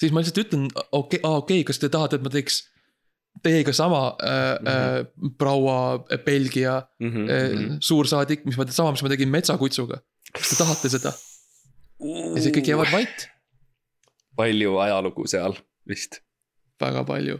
[0.00, 2.64] siis ma lihtsalt ütlen, okei okay,, okei okay,, kas te tahate, et ma teeks
[3.42, 5.30] teiega sama äh, mm -hmm.
[5.30, 7.06] äh, proua Belgia mm.
[7.06, 7.30] mm -hmm.
[7.30, 10.00] äh, suursaadik, mis ma, sama, mis ma tegin metsakutsuga.
[10.32, 11.12] kas te tahate seda?
[12.34, 13.28] ja siis kõik jäävad vait,
[14.36, 15.54] palju ajalugu seal
[15.88, 16.20] vist
[16.80, 17.38] väga palju.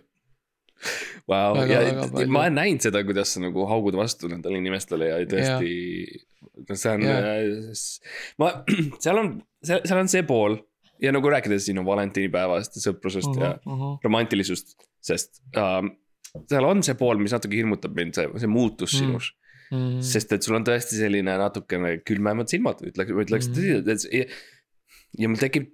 [1.30, 5.18] Väga, ja väga ma olen näinud seda, kuidas sa nagu haugud vastu nendele inimestele ja
[5.30, 5.70] tõesti,
[6.68, 7.84] no see on Jah.,
[8.42, 8.50] ma,
[9.04, 9.30] seal on,
[9.64, 10.58] seal, on see pool
[11.02, 13.46] ja nagu rääkides sinu valentinipäevast ja sõprusest mm -hmm.
[13.46, 13.94] ja -hmm.
[14.04, 15.94] romantilisust, sest ähm,
[16.50, 18.98] seal on see pool, mis natuke hirmutab mind, see, see muutus Mm.
[18.98, 19.30] sinus
[19.70, 20.00] mm..
[20.02, 23.56] sest et sul on tõesti selline natukene külmemad silmad, ütleks, ütleks Mhm.
[23.56, 24.28] tõsiselt, et see-
[25.18, 25.70] ja mul tekib,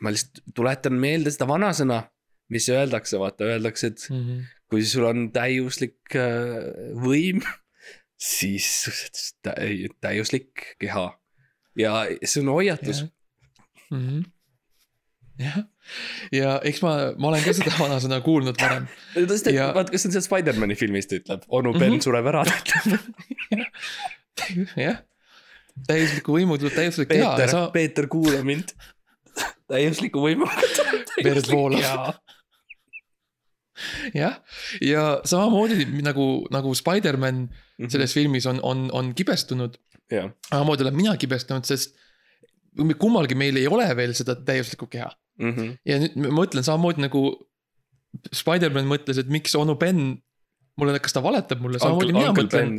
[0.00, 2.02] ma lihtsalt tuletan meelde seda vanasõna,
[2.48, 4.44] mis öeldakse, vaata, öeldakse, et Mm -hmm.
[4.70, 7.42] kui sul on täiuslik äh, võim,
[8.32, 9.56] siis tä-
[10.00, 11.12] täiuslik keha.
[11.76, 13.04] ja see on hoiatus.
[15.38, 15.58] Jah,
[16.34, 18.88] ja eks ma, ma olen ka seda vanasõna kuulnud varem.
[19.54, 21.98] Ja-, vaata, kas see on seal Spider-man'i filmist ütleb, onu Ben mm.
[21.98, 22.02] -hmm.
[22.02, 23.00] sureb ära, ta ütleb.
[24.76, 24.98] jah,
[25.86, 28.74] täiuslikku võimu tuleb täiuslik teha ja Peeter sa,, Peeter, kuula mind.
[29.72, 30.50] täiusliku tuleb
[31.24, 32.18] Verd voolab.
[34.14, 34.38] jah,
[34.84, 37.88] ja samamoodi nagu, nagu Spider-man Mhm.
[37.94, 39.76] selles filmis on, on, on kibestunud.
[40.10, 41.94] jah, samamoodi olen mina kibestunud, sest
[42.98, 45.10] kummalgi meil ei ole veel seda täiuslikku keha.
[45.38, 45.76] Mhm.
[45.86, 47.22] ja nüüd ma mõtlen samamoodi nagu
[48.34, 50.00] Spider-man mõtles, et miks onu Ben
[50.78, 52.76] mulle, kas ta valetab mulle, samamoodi mina Uncle mõtlen.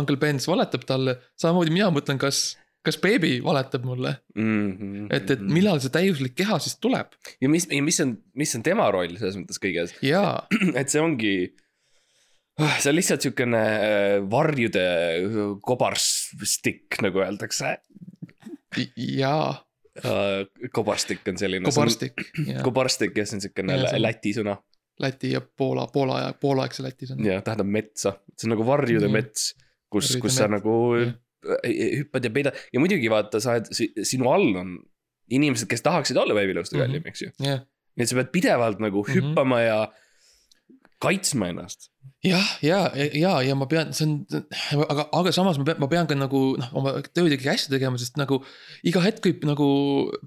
[0.00, 4.10] Uncle Benz valetab talle, samamoodi mina mõtlen, kas, kas beebi valetab mulle,
[5.10, 5.40] et, et.
[5.40, 9.14] millal see täiuslik keha siis tuleb ja mis, ja mis on, mis on tema roll
[9.16, 10.24] selles mõttes kõiges, ja
[10.80, 11.34] et see ongi.
[12.78, 14.84] see on lihtsalt siukene äh, varjude
[15.64, 17.78] kobarstikk, nagu öeldakse.
[18.96, 19.34] ja
[20.74, 21.64] kobarstikk on selline.
[21.70, 24.56] kobarstik ja kobarstik ja see on siukene Ja läti sõna
[25.02, 27.24] Läti ja Poola, Poola ja poolaaegse Läti sõna.
[27.26, 29.12] ja tähendab metsa, see on nagu varjude Mhm.
[29.16, 29.54] mets,
[29.90, 31.14] kus, kus sa nagu jah.
[31.64, 33.70] Hüppad ja peidad ja muidugi vaata, sa oled,
[34.06, 34.78] sinu all on
[35.30, 36.82] inimesed, kes tahaksid olla veebilõuste Mhm.
[36.84, 37.30] kallim, eks ju.
[37.40, 37.60] jah,
[37.96, 39.14] nii et sa pead pidevalt nagu Mhm.
[39.16, 39.78] hüppama ja
[41.04, 41.90] kaitsma ennast.
[42.24, 42.78] jah, ja,
[43.12, 44.12] ja, ja ma pean, see on,
[44.88, 47.98] aga, aga samas ma pean, ma pean ka nagu noh, oma tööd ikkagi hästi tegema,
[48.00, 48.38] sest nagu
[48.88, 49.66] iga hetk võib nagu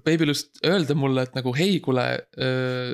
[0.06, 2.04] Babylust öelda mulle, et nagu hei, kuule,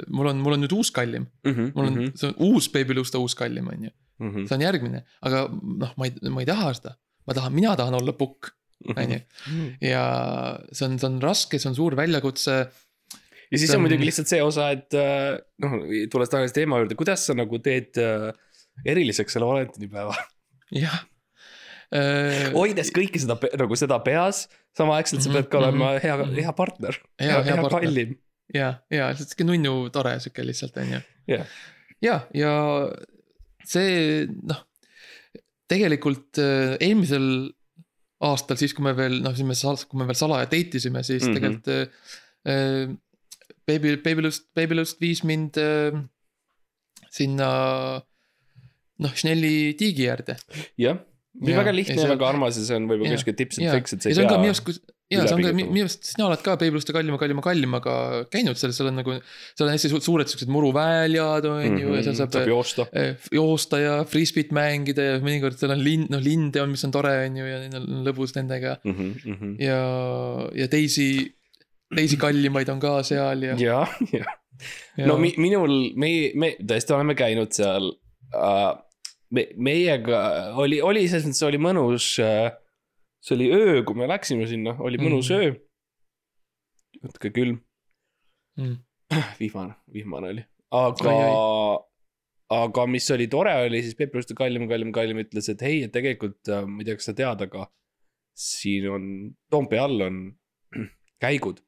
[0.09, 1.27] mul on, mul on nüüd uus kallim.
[1.45, 4.49] Mhm, mul on, see on uus Babylusta uus kallim, on ju, -hmm.
[4.49, 6.95] see on järgmine, aga noh, ma ei, ma ei taha seda.
[7.27, 8.51] Ma tahan, mina tahan olla pukk,
[8.97, 9.21] on ju,
[9.81, 10.03] ja
[10.73, 12.57] see on, see on raske, see on suur väljakutse.
[13.51, 15.79] ja siis on on- muidugi lihtsalt see osa, et äh, noh,
[16.13, 18.31] tulles tagasi teema juurde, kuidas sa nagu teed äh,
[18.85, 20.17] eriliseks selle valentinipäeva,
[20.75, 21.01] jah.
[22.57, 24.45] hoides kõike seda nagu seda peas,
[24.77, 26.39] samaaegselt sa Mhm, pead ka olema mhm, hea, mhm.
[26.43, 27.81] hea partner, hea, hea partner.
[27.85, 28.15] kallim.
[28.55, 31.01] ja, ja lihtsalt sihuke nunnu tore sihuke lihtsalt on ju.
[31.31, 31.47] Jah.
[32.05, 32.53] ja, ja
[33.65, 34.65] see noh,
[35.71, 37.29] tegelikult äh, eelmisel
[38.25, 39.57] aastal, siis kui me veel noh, siis me
[39.89, 41.29] kui me veel salaja date isime, siis mm.
[41.29, 41.35] -hmm.
[41.35, 41.69] tegelikult
[42.45, 42.93] äh,.
[43.65, 45.95] Baby, Babylust, Babylust viis mind äh,
[47.11, 47.49] sinna
[48.99, 50.37] noh, Schnelli tiigi äärde
[50.77, 50.99] jah,
[51.35, 54.03] mis väga lihtne ja väga armas ja see on võib-olla kuskil tips and tricks, et
[54.05, 54.15] sa ei pea.
[54.15, 54.69] ja see on ka minu arust,
[55.11, 57.95] ja see on ka minu arust, sina oled ka Peibluste kallima, kallima, kallimaga
[58.33, 59.17] käinud seal, seal on nagu.
[59.59, 62.31] seal on hästi su- suured siuksed muruväljad on ju ja seal saab.
[62.31, 62.39] Mhm.
[62.39, 62.87] saab joosta.
[62.93, 66.95] eh, joosta ja frisbeet mängida ja mõnikord seal on lind, noh linde on, mis on
[66.95, 68.77] tore, on ju, ja neil on lõbus nendega.
[68.85, 69.81] Mhm, ja,
[70.55, 71.09] ja teisi,
[71.95, 73.83] teisi kallimaid on ka seal ja, ja,
[74.15, 74.25] ja
[74.97, 75.07] ja.
[75.11, 78.75] no mi, minul, meie, me tõesti oleme käinud seal uh,.
[79.31, 80.19] Me, meiega
[80.61, 82.51] oli, oli selles mõttes oli mõnus uh,.
[83.25, 85.41] see oli öö, kui me läksime sinna, oli mõnus mm.
[85.41, 85.55] öö.
[87.03, 87.61] natuke külm
[88.57, 88.77] Mm.
[89.41, 91.15] vihmane, vihmane oli, aga
[92.55, 95.91] aga mis oli tore, oli siis Peep Ruuste kallim, kallim, kallim ütles, et hei, et
[95.95, 97.65] tegelikult äh, ma ei tea, kas sa tead, aga
[98.39, 99.09] siin on,
[99.51, 100.21] Toompea all on
[101.25, 101.63] käigud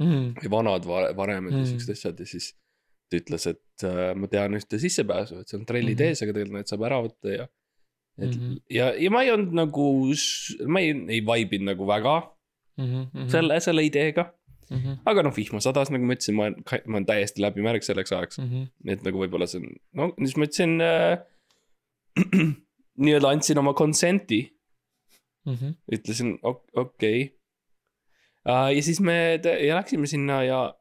[0.00, 0.30] Mm.
[0.38, 1.66] või vanad va- varemed ja Mm.
[1.68, 2.46] siuksed asjad ja siis
[3.10, 6.08] ta ütles, et äh, ma tean ühte sissepääsu, et see on trellid Mhm.
[6.08, 7.46] ees, aga tegelikult need saab ära võtta ja.
[8.20, 8.56] et Mhm.
[8.70, 9.86] ja, ja ma ei olnud nagu,
[10.66, 12.18] ma ei, ei vibe inud nagu väga
[12.78, 13.28] Mm -hmm.
[13.28, 14.32] selle, selle ideega.
[14.70, 14.76] mm.
[14.78, 14.98] -hmm.
[15.06, 18.38] aga noh, vihma sadas, nagu ma ütlesin, ma olen, ma olen täiesti läbimärg selleks ajaks.
[18.38, 18.92] Mm -hmm.
[18.92, 21.18] et nagu võib-olla see on, no siis ma ütlesin äh.
[23.04, 24.40] nii-öelda andsin oma consent'i
[25.46, 25.74] Mm -hmm.
[25.96, 27.36] ütlesin ok- okei okay.
[28.46, 28.68] uh,.
[28.76, 30.74] ja siis me ja läksime sinna ja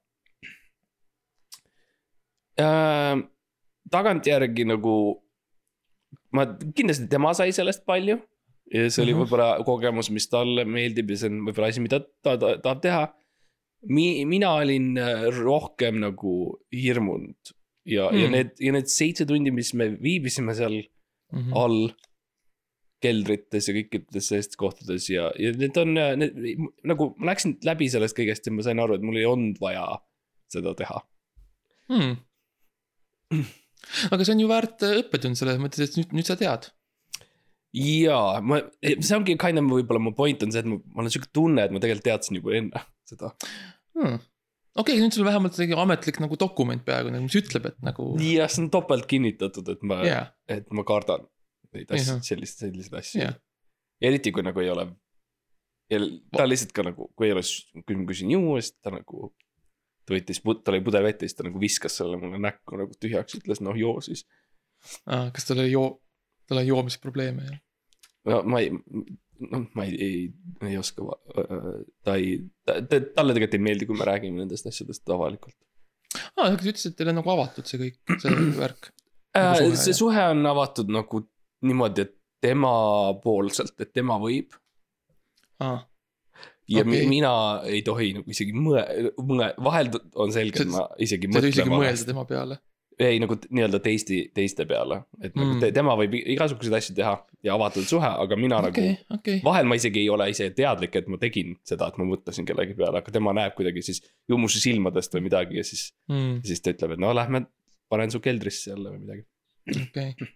[2.60, 3.22] uh,.
[3.92, 4.96] tagantjärgi nagu.
[6.32, 6.44] ma
[6.78, 8.20] kindlasti tema sai sellest palju
[8.74, 9.22] ja see oli Mhm.
[9.24, 13.08] võib-olla kogemus, mis talle meeldib ja see on võib-olla asi, mida ta, ta tahab teha.
[13.90, 16.34] Mi-, mina olin äh, rohkem nagu
[16.76, 17.54] hirmunud
[17.86, 18.32] ja mm., ja Mm.
[18.36, 20.84] need, ja need seitse tundi, mis me viibisime seal
[21.32, 21.54] Mm -hmm.
[21.56, 21.90] all
[23.04, 26.34] keldrites ja kõikides sellistes kohtades ja, ja need on need,
[26.84, 29.86] nagu ma läksin läbi sellest kõigest ja ma sain aru, et mul ei olnud vaja
[30.52, 31.00] seda teha.
[31.90, 32.18] hmm..
[34.14, 36.70] aga see on ju väärt äh, õppetund selles mõttes, et nüüd, nüüd sa tead.
[37.78, 41.14] ja ma, see ongi kind of võib-olla mu point on see, et ma, mul on
[41.14, 43.34] siuke tunne, et ma tegelikult teadsin juba enne seda.
[43.98, 44.22] Hmm.
[44.78, 48.14] okei okay,, nüüd sul vähemalt mingi ametlik nagu dokument peaaegu nagu, mis ütleb, et nagu.
[48.24, 51.28] ja see on topelt kinnitatud, et ma yeah., jaa, et ma kardan
[51.76, 53.38] neid asju Jah., selliseid, selliseid asju Jah.
[54.10, 54.88] eriti kui nagu ei ole.
[56.36, 57.44] ta lihtsalt ka nagu, kui ei ole,
[57.86, 59.32] kui ma küsin juua, siis ta nagu.
[60.10, 62.98] Ta võttis, tal oli pudel vett ja siis ta nagu viskas selle mulle näkku nagu
[62.98, 64.26] tühjaks, ütles noh joo siis.
[65.06, 66.00] ah, kas tal oli joo-,
[66.50, 67.58] tal on joomisprobleeme ja.
[68.32, 70.22] no ma ei, noh, ma ei, ei,
[70.72, 71.06] ei oska,
[72.04, 75.58] ta ei, ta, ta, talle tegelikult ei meeldi, kui me räägime nendest asjadest avalikult
[76.40, 78.92] aa, sa ütlesid, et teil on nagu avatud see kõik, see värk.
[79.38, 79.76] äh, suhe,.
[79.76, 80.00] see jah.
[80.02, 81.24] suhe on avatud nagu
[81.70, 84.56] niimoodi, et temapoolselt, et tema võib
[85.64, 85.82] aa,
[86.70, 87.06] ja okay.
[87.10, 87.34] mina
[87.68, 91.56] ei tohi nagu isegi mõe-, mõe-, vahel on selge, et ma isegi sa ei tohi
[91.56, 92.60] isegi mõtlen mõelda tema peale.
[93.00, 95.60] ei nagu nii-öelda teiste, teiste peale, et nagu Mm.
[95.64, 97.14] te, tema võib igasuguseid asju teha
[97.48, 100.96] ja avatud suhe, aga mina okei nagu, okei, vahel ma isegi ei ole ise teadlik,
[101.00, 104.60] et ma tegin seda, et ma mõtlesin kellegi peale, aga tema näeb kuidagi siis jumuse
[104.60, 105.94] silmadest või midagi ja siis,
[106.44, 107.46] siis ta ütleb, et no lähme,
[107.90, 109.26] panen su keldrisse jälle või midagi.
[109.88, 110.30] okei,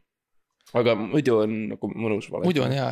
[0.80, 2.32] aga muidu on nagu mõnus.
[2.48, 2.88] muidu on hea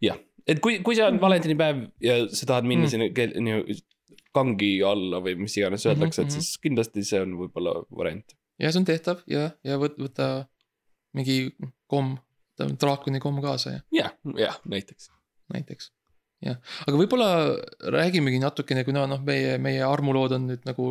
[0.00, 0.18] jah.
[0.46, 2.90] Et kui, kui see on valentinipäev ja sa tahad minna Mm.
[2.90, 3.78] sinna kel- nii
[4.34, 6.40] kangi alla või mis iganes öeldakse mm, Mhm, -hmm.
[6.40, 8.36] et siis kindlasti see on võib-olla variant.
[8.58, 10.46] ja see on tehtav ja, ja võt-, võta
[11.14, 11.50] mingi
[11.90, 12.16] komm,
[12.58, 15.10] draakoni komm kaasa ja jah, jah, näiteks.
[15.52, 15.92] näiteks.
[16.44, 17.30] jah, aga võib-olla
[17.92, 20.88] räägimegi natukene, kuna noh, meie, meie armulood on nüüd nagu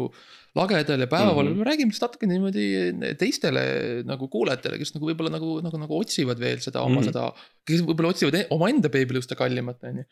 [0.57, 1.55] lagedal ja päeval mm.
[1.55, 1.67] -hmm.
[1.69, 3.63] räägime siis natukene niimoodi teistele
[4.07, 7.01] nagu kuulajatele, kes nagu võib-olla nagu, nagu, nagu otsivad veel seda oma mm.
[7.01, 7.11] -hmm.
[7.11, 10.07] seda, kes võib-olla otsivad e- omaenda beebiluste kallimat, on ju.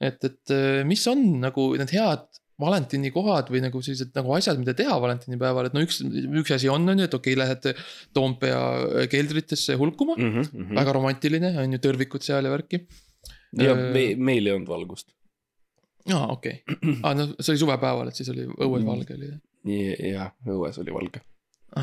[0.00, 2.24] et, et äh, mis on nagu need head
[2.60, 6.70] valentini kohad või nagu sellised nagu asjad, mida teha valentinipäeval, et no üks, üks asi
[6.70, 7.82] on, on ju, et okei okay,, lähed
[8.14, 10.76] Toompea keldritesse hulkuma mm, Mm -hmm.
[10.78, 12.84] väga romantiline, on ju, tõrvikud seal ja värki.
[13.62, 15.10] Ja me, meil ei olnud valgust.
[16.12, 18.88] aa, okei okay., aa no see oli suvepäeval, et siis oli õues Mm.
[18.90, 19.32] valge oli,
[20.10, 21.24] jah, õues oli valge,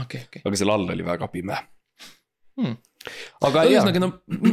[0.04, 0.44] okei, okei.
[0.46, 1.60] aga seal all oli väga pime
[2.62, 2.76] Hmm.
[3.48, 4.10] aga ühesõnaga no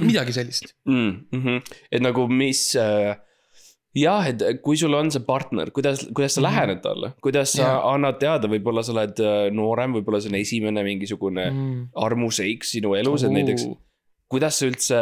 [0.06, 1.16] midagi sellist, mm,.
[1.34, 1.72] -hmm.
[1.90, 3.18] et nagu mis äh,
[3.98, 6.48] jah, et kui sul on see partner, kuidas, kuidas sa mm -hmm.
[6.48, 7.88] lähened talle, kuidas sa yeah.
[7.94, 11.58] annad teada, võib-olla sa oled äh, noorem, võib-olla see on esimene mingisugune mm.
[11.58, 11.88] mm..
[12.06, 13.66] armuseik sinu elus, et näiteks
[14.28, 15.00] kuidas sa üldse,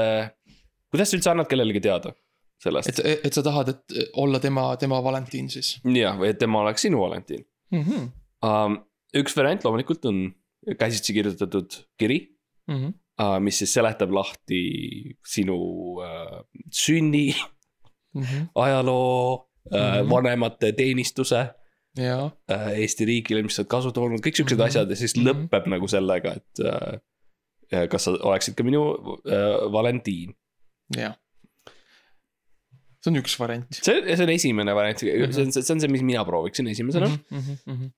[0.93, 2.15] kuidas sa üldse annad kellelegi teada
[2.63, 6.63] sellest et, et sa tahad, et olla tema, tema Valentiin siis jah, või et tema
[6.65, 7.83] oleks sinu Valentiin mm.
[7.83, 8.09] -hmm.
[8.49, 8.79] um,.
[9.17, 10.25] üks variant loomulikult on
[10.79, 12.93] käsitsi kirjutatud kiri Mm -hmm.
[13.23, 14.61] uh,, mis siis seletab lahti
[15.27, 15.57] sinu
[16.03, 16.41] uh,
[16.73, 17.35] sünni,
[18.15, 18.47] Mm -hmm.
[18.55, 20.11] ajaloo uh,, Mhm.
[20.11, 21.49] vanemate teenistuse
[21.97, 24.63] ja, uh, Eesti riigile, mis sa oled kasu toonud, kõik siuksed mm.
[24.63, 24.67] -hmm.
[24.67, 25.23] asjad ja siis mm.
[25.23, 25.29] -hmm.
[25.29, 30.35] lõpeb nagu sellega, et uh, kas sa oleksid ka minu uh, Valentiin
[30.95, 31.17] jah.
[33.03, 33.67] see on üks variant.
[33.79, 37.19] see, see on esimene variant, see on, see on see, mis mina prooviksin esimesena mm.
[37.31, 37.43] mm.
[37.43, 37.75] -hmm.
[37.75, 37.91] -hmm.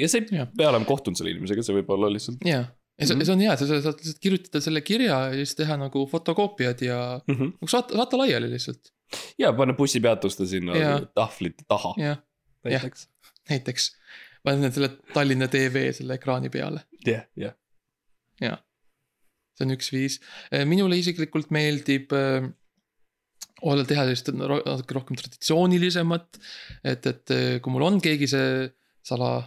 [0.00, 0.48] ja see ei Jah.
[0.56, 2.64] pea olema kohtunud selle inimesega, see võib olla lihtsalt ja,
[3.00, 3.24] ja see, Mhm.
[3.24, 6.82] see on hea, sa sa saad lihtsalt kirjutada selle kirja ja siis teha nagu fotokoopiad
[6.86, 7.34] ja mm.
[7.34, 7.52] -hmm.
[7.60, 8.92] nagu saata, saata laiali lihtsalt,
[9.38, 11.00] ja panna bussipeatuste sinna Jaa.
[11.14, 11.94] tahvlite taha
[12.64, 13.08] näiteks.
[13.50, 13.92] näiteks.
[14.42, 17.24] panen selle Tallinna TV selle ekraani peale, jah,
[18.40, 18.60] jah.
[19.60, 20.20] See on üks viis.
[20.66, 22.48] minule isiklikult meeldib äh,
[23.66, 26.40] olla, teha sellist natuke rohkem traditsioonilisemat.
[26.84, 28.68] et, et äh, kui mul on keegi see
[29.06, 29.38] sala,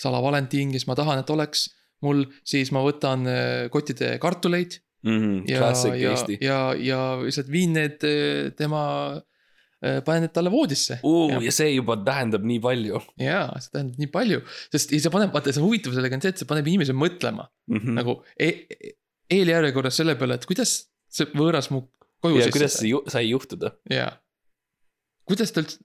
[0.00, 1.68] salavalentiin, kes ma tahan, et oleks
[2.04, 6.40] mul, siis ma võtan äh, kottide kartuleid ja, Classic ja Eesti,.
[6.40, 8.82] ja, ja lihtsalt viin need äh, tema,
[10.04, 10.96] panen need talle voodisse.
[11.04, 11.40] ja.
[11.44, 15.32] ja see juba tähendab nii palju jaa, see tähendab nii palju, sest ja see paneb,
[15.34, 17.80] vaata, see huvitav sellega on see, et see paneb inimese mõtlema mm.
[17.80, 17.98] -hmm.
[18.00, 18.94] nagu e e
[19.34, 20.76] eeljärjekorras selle peale, et kuidas
[21.14, 21.84] see võõras mu
[22.24, 24.10] koju ja sisse kuidas see ju, sai juhtuda jaa.
[25.28, 25.78] kuidas ta üldse,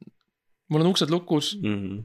[0.72, 1.78] mul on uksed lukus, mm?
[1.78, 2.02] -hmm.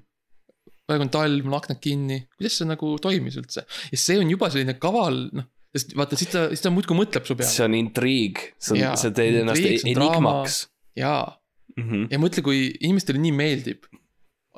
[0.88, 3.66] praegu on talv, mul aknad kinni, kuidas see nagu toimis üldse?
[3.92, 7.26] ja see on juba selline kaval, noh, sest vaata, siis ta, siis ta muudkui mõtleb
[7.26, 7.50] su peale.
[7.50, 10.64] see on intriig, see on, sa teed ennast enigmaks
[10.98, 11.26] jaa,
[11.76, 11.85] mm.
[11.85, 12.09] -hmm.
[12.14, 13.88] ja mõtle, kui inimestele nii meeldib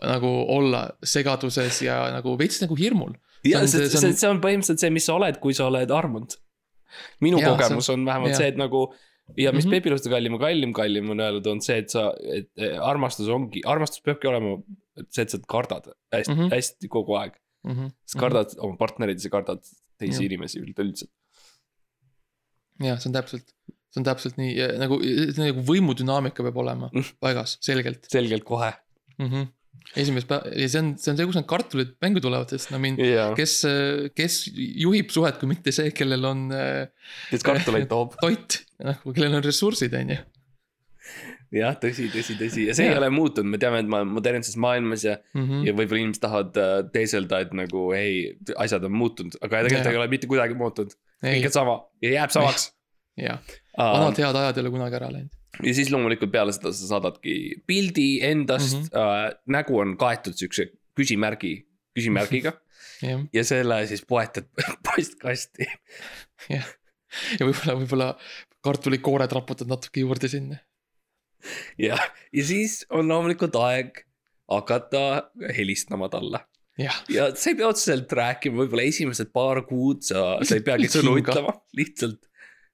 [0.05, 3.15] nagu olla segaduses ja nagu veits nagu hirmul.
[3.45, 6.37] ja see, see- see, see on põhimõtteliselt see, mis sa oled, kui sa oled armunud.
[7.21, 8.39] Minu ja, kogemus on vähemalt jaa.
[8.43, 8.83] see, et nagu
[9.37, 9.69] ja mis mm Mhm.
[9.69, 9.71] -hmm.
[9.71, 12.51] Peep Iluste kallim ja kallim, kallim on öeldud, on see, et sa, et
[12.83, 14.57] armastus ongi, armastus peabki olema
[15.11, 16.47] see, et sa kardad hästi mm, Mhm.
[16.47, 16.55] -hmm.
[16.55, 17.33] hästi kogu aeg.
[17.67, 17.87] Mhm.
[18.07, 18.65] sa kardad mm -hmm.
[18.65, 19.63] oma partnereid, sa kardad
[19.99, 20.25] teisi Jah.
[20.31, 21.07] inimesi üleüldse.
[22.81, 23.47] jah, see on täpselt,
[23.91, 24.99] see on täpselt nii nagu,
[25.41, 27.05] nagu võimudünaamika peab olema Mm.
[27.21, 28.73] paigas, selgelt selgelt kohe.
[29.19, 29.27] mm.
[29.31, 29.47] -hmm.
[29.97, 32.81] Esimest päeva ja see on, see on see, kus need kartulid mängu tulevad, sest I
[32.83, 33.59] mean, jaa, kes,
[34.17, 36.87] kes juhib suhet, kui mitte see, kellel on äh,
[37.33, 38.17] kes kartuleid toob.
[38.25, 40.19] toit, noh, kellel on ressursid, on ju.
[41.57, 42.97] jah, tõsi, tõsi, tõsi ja see Jaa.
[42.97, 45.63] ei ole muutunud, me teame, et ma modernses maailmas ja Mhm.
[45.69, 50.01] ja võib-olla inimesed tahavad äh, teeselda, et nagu ei, asjad on muutunud, aga tegelikult ei
[50.01, 50.97] ole mitte kuidagi muutunud.
[51.25, 52.73] kõik on, sama ja jääb samaks.
[53.21, 53.41] jah,
[53.77, 55.33] vanad head ajad ei ole kunagi ära läinud.
[55.63, 58.89] ja siis loomulikult peale seda sa saadadki pildi endast mm.
[58.89, 59.27] -hmm.
[59.27, 61.55] äh, nägu on kaetud siukse küsimärgi,
[61.97, 62.57] küsimärgiga
[63.09, 64.49] jah, ja selle siis poetad
[64.89, 65.69] postkasti.
[66.53, 66.73] jah.
[67.39, 68.11] ja võib-olla, võib-olla
[68.67, 70.59] kartulikoored raputad natuke juurde sinna.
[71.79, 71.99] ja,
[72.33, 74.05] ja siis on loomulikult aeg
[74.51, 76.41] hakata helistama talle
[76.81, 80.91] jah, ja sa ei pea otseselt rääkima, võib-olla esimesed paar kuud sa, sa ei peagi
[80.97, 82.21] sõnu ütlema, lihtsalt,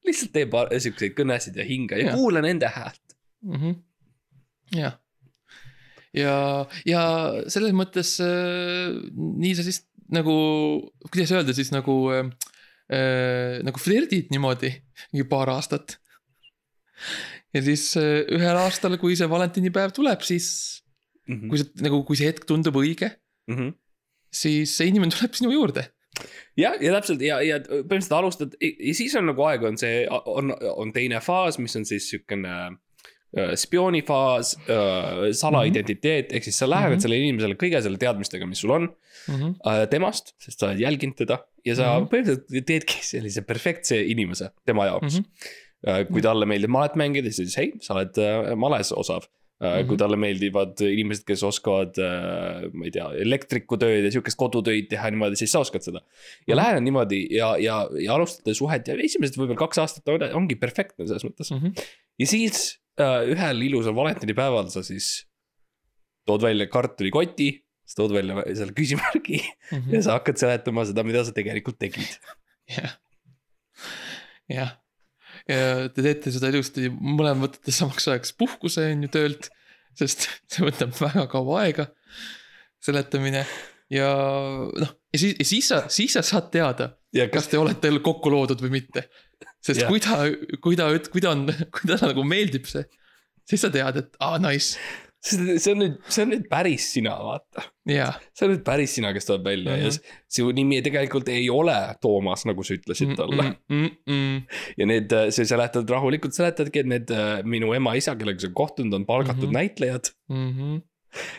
[0.07, 2.17] lihtsalt tee paar siukseid kõnesid ja hinga ja Jah.
[2.19, 3.17] kuula nende häält.
[3.43, 3.73] Mhm.
[4.77, 4.99] jah.
[6.15, 6.35] ja,
[6.89, 7.03] ja
[7.53, 10.35] selles mõttes äh, nii sa siis nagu,
[11.09, 12.29] kuidas öelda siis nagu äh,,
[12.93, 14.71] äh, nagu flirdid niimoodi
[15.13, 15.97] mingi paar aastat.
[17.55, 20.79] ja siis äh, ühel aastal, kui see valentinipäev tuleb, siis
[21.31, 21.49] Mhm.
[21.53, 23.13] kui see nagu, kui see hetk tundub õige,
[24.35, 25.85] siis see inimene tuleb sinu juurde.
[26.59, 30.55] jah, ja täpselt ja, ja põhimõtteliselt alustad ja siis on nagu aega on see, on,
[30.77, 36.91] on teine faas, mis on siis siukene äh, spioonifaas äh,, salaidentiteet, ehk siis sa lähed
[36.91, 36.97] mm.
[36.97, 37.07] -hmm.
[37.07, 38.89] sellele inimesele kõige selle teadmistega, mis sul on
[39.31, 42.05] äh, temast, sest sa oled jälginud teda ja sa mm.
[42.05, 42.11] -hmm.
[42.15, 45.29] põhimõtteliselt teedki sellise perfektse inimese tema jaoks mm.
[45.87, 46.11] -hmm.
[46.13, 49.29] kui talle meeldib malet mängida, siis hei, sa oled äh, males osav.
[49.63, 49.87] Mm -hmm.
[49.87, 49.99] kui Mhm.
[50.03, 51.95] talle meeldivad inimesed, kes oskavad,
[52.75, 56.01] ma ei tea, elektrikutööd ja sihukest kodutöid teha niimoodi, siis sa oskad seda.
[56.49, 56.59] ja Mhm.
[56.59, 61.07] lähened niimoodi ja, ja, ja alustate suhet ja esimesed võib-olla kaks aastat on, ongi perfektne
[61.07, 61.55] selles mõttes.
[61.55, 61.73] Mhm.
[62.19, 65.27] ja siis äh, ühel ilusal valentinipäeval sa siis
[66.27, 69.41] tood välja kartulikoti, sa tood välja selle küsimärgi
[69.73, 69.95] Mhm.
[69.95, 72.19] ja sa hakkad seletama seda, mida sa tegelikult tegid.
[72.77, 72.99] jah,
[74.49, 74.77] jah.
[75.49, 79.51] Ja te teete seda ilusti, mõlemad võtate samaks ajaks puhkuse on ju töölt,
[79.99, 81.89] sest see võtab väga kaua aega,
[82.83, 83.45] seletamine
[83.93, 84.09] ja
[84.69, 87.93] noh, ja siis, ja siis sa, siis sa saad teada, ja kas kas, te olete
[88.05, 89.07] kokku loodud või mitte.
[89.63, 89.91] sest Jah.
[89.91, 90.23] kui ta,
[90.63, 92.85] kui ta, kui ta on, kui talle nagu meeldib see,
[93.49, 94.79] siis sa tead, et aa ah, nice,
[95.23, 97.63] see on nüüd, see on nüüd päris sina, vaata.
[97.87, 98.13] jaa.
[98.35, 99.85] see on nüüd päris sina, kes tuleb välja mm -hmm.
[99.85, 99.97] ja Mhm.
[99.97, 103.77] s- su nimi tegelikult ei ole Toomas, nagu sa ütlesid talle mm.
[103.77, 104.39] mm, mm,
[104.79, 109.07] ja need, sa seletad rahulikult, seletadki, et need äh, minu ema-isa, kellega sa kohtunud, on
[109.07, 109.49] palgatud mm.
[109.51, 109.53] -hmm.
[109.61, 110.11] näitlejad.
[110.29, 110.83] mm, mm,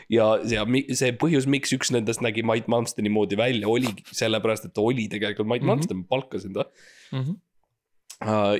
[0.09, 0.65] ja, ja
[0.95, 5.07] see põhjus, miks üks nendest nägi Mait Malmsteni moodi välja, oligi sellepärast, et ta oli
[5.09, 5.67] tegelikult Mait Mhm.
[5.67, 6.65] Malmsten, ma palkasin ta.
[7.11, 7.35] mm,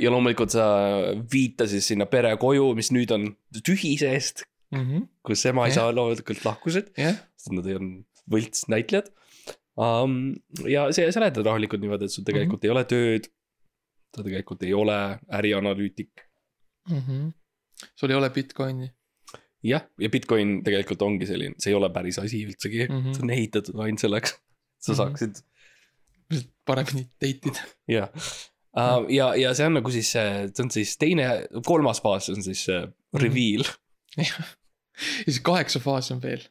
[0.02, 0.66] ja loomulikult sa
[1.32, 4.44] viitasid sinna perekoju, mis nüüd on tühi seest,
[4.74, 9.12] mm, kus ema-isa loomulikult lahkusid, jah, sest nad ei olnud võltsnäitlejad
[9.78, 10.34] um,.
[10.70, 12.74] ja see seletad rahulikult niimoodi, et sul tegelikult mm -hmm.
[12.74, 13.32] ei ole tööd.
[14.16, 14.98] sa tegelikult ei ole
[15.40, 16.12] ärianalüütik.
[16.90, 17.00] mm.
[17.00, 17.32] -hmm.
[17.96, 18.92] sul ei ole Bitcoini
[19.64, 23.08] jah, ja Bitcoin tegelikult ongi selline, see ei ole päris asi üldsegi mm, Mhm.
[23.08, 23.14] -hmm.
[23.14, 24.36] see on ehitatud ainult selleks,
[24.80, 24.98] sa Mhm.
[24.98, 25.36] saaksid
[26.32, 27.64] lihtsalt paremini date ida.
[27.88, 28.10] jah
[28.78, 29.06] uh,.
[29.10, 31.28] ja, ja see on nagu siis see, see on siis teine,
[31.66, 33.64] kolmas faas on siis see reveal.
[35.26, 36.44] Ja siis kaheksa faasi on veel.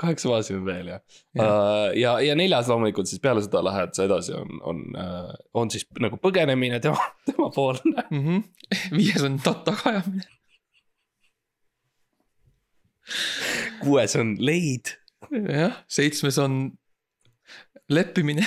[0.00, 1.00] kaheksa faasi on veel jah
[1.34, 1.46] Jah.
[1.46, 1.98] uh,.
[1.98, 5.86] ja, ja neljas loomulikult siis peale seda lähed sa edasi on, on uh,, on siis
[6.00, 6.98] nagu põgenemine tema,
[7.28, 8.04] tema poolne.
[8.10, 8.26] mm.
[8.26, 8.96] -hmm.
[8.96, 10.28] viies on ta tagaajamine.
[13.82, 14.94] kuues on leid
[15.30, 16.60] jah, seitsmes on
[17.90, 18.46] leppimine.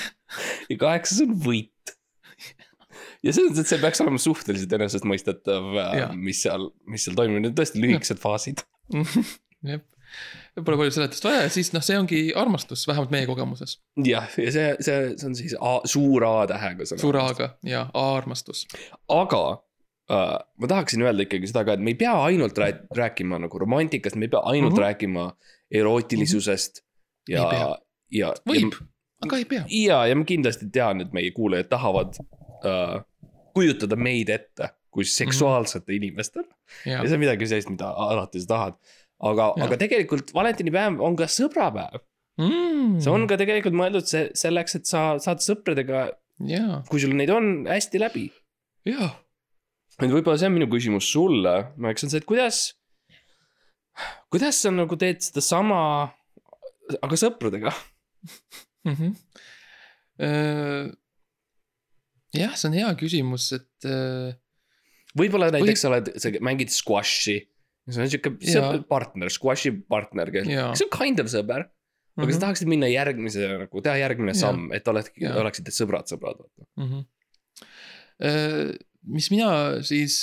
[0.70, 1.94] ja kaheksas on võit.
[3.24, 6.12] ja selles mõttes, et see peaks olema suhteliselt enesestmõistetav, Jaa.
[6.18, 8.64] mis seal, mis seal toimub, need on tõesti lühikesed faasid.
[9.72, 9.82] jah,
[10.62, 13.78] pole palju seletust vaja ja siis noh, see ongi armastus, vähemalt meie kogemuses.
[14.06, 17.02] jah, ja see, see, see on siis A, suur A tähega sõna.
[17.02, 18.66] suure A-ga ja A-armastus.
[19.12, 23.42] aga uh, ma tahaksin öelda ikkagi seda ka, et me ei pea ainult rää- rääkima
[23.46, 24.78] nagu romantikast, me ei pea ainult mm.
[24.78, 24.88] -hmm.
[24.88, 25.28] rääkima
[25.72, 26.84] erootilisusest
[27.30, 27.78] ja Ei pea.,
[28.12, 28.34] ja.
[28.50, 28.78] võib,
[29.26, 29.66] aga ei pea.
[29.70, 33.02] ja, ja ma kindlasti tean, et meie kuulajad tahavad uh,
[33.54, 36.00] kujutada meid ette kui seksuaalsete mm -hmm.
[36.00, 36.48] inimestena.
[36.86, 38.80] ja ja, see on midagi sellist, mida alati sa tahad.
[39.20, 39.66] aga, Jah.
[39.68, 42.02] aga tegelikult valentinipäev on ka sõbrapäev,
[42.38, 46.10] mm, see on ka tegelikult mõeldud see selleks, et sa saad sõpradega,
[46.48, 48.26] ja, kui sul neid on, hästi läbi
[48.86, 49.14] ja
[50.02, 52.64] et võib-olla see on minu küsimus sulle, Max, on see, et kuidas,
[54.34, 55.80] kuidas sa nagu teed sedasama,
[57.00, 57.74] aga sõpradega.
[58.88, 58.96] mm.
[58.96, 59.12] -hmm.
[62.40, 63.92] jah, see on hea küsimus, et
[65.18, 67.38] võib-olla Või- näiteks sa oled, sa mängid squash'i.
[67.90, 68.54] see on siuke Jaa.
[68.72, 71.66] sõber- partner, squash'i partner, kes, see on kind of sõber.
[72.18, 74.42] aga mhm, sa tahaksid minna järgmise nagu teha järgmine Jaa.
[74.46, 75.36] samm, et olekski, Jaa.
[75.42, 76.40] oleksite sõbrad, sõbrad.
[76.78, 76.90] mm.
[76.90, 77.06] -hmm.
[79.14, 80.14] mis mina siis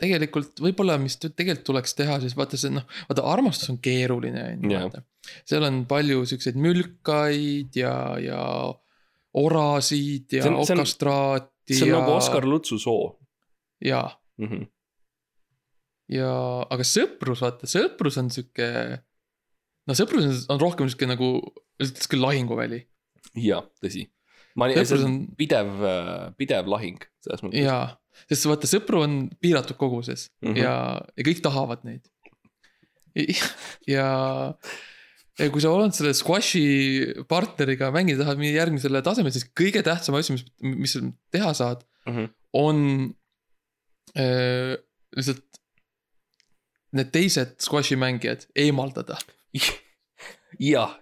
[0.00, 4.70] tegelikult võib-olla, mis tegelikult tuleks teha, siis vaata see noh, vaata armastus on keeruline on
[4.70, 5.02] ju vaata.
[5.46, 8.40] seal on palju siukseid mülkaid ja, ja
[9.34, 12.00] orasid ja See on- see on- okastraati see on ja.
[12.00, 13.18] nagu Oskar Lutsu soo
[13.84, 14.08] jaa,
[14.38, 14.48] mm.
[14.48, 14.66] -hmm.
[16.14, 16.30] ja
[16.70, 18.68] aga sõprus, vaata sõprus on sihuke.
[19.88, 21.30] no sõprus on, on rohkem sihuke nagu,
[21.82, 22.82] sihuke lahinguväli
[23.40, 24.06] jah, tõsi.
[24.56, 25.70] ma, Sõprus see on on- pidev,
[26.38, 27.62] pidev lahing selles mõttes.
[27.64, 27.96] jaa,
[28.28, 30.48] sest vaata sõpru on piiratud koguses mm.
[30.52, 30.56] -hmm.
[30.62, 30.74] ja,
[31.16, 32.04] ja kõik tahavad neid.
[33.86, 34.06] ja,
[35.38, 40.16] ja kui sa oled selle squash'i partneriga mängida tahad minna järgmisele tasemele, siis kõige tähtsam
[40.18, 41.00] asi, mis, mis sa
[41.34, 42.24] teha saad, Mhm.
[42.52, 42.76] on
[43.08, 43.12] äh,
[44.14, 45.54] lihtsalt
[46.94, 49.18] need teised squash'i mängijad eemaldada.
[50.62, 50.94] jah,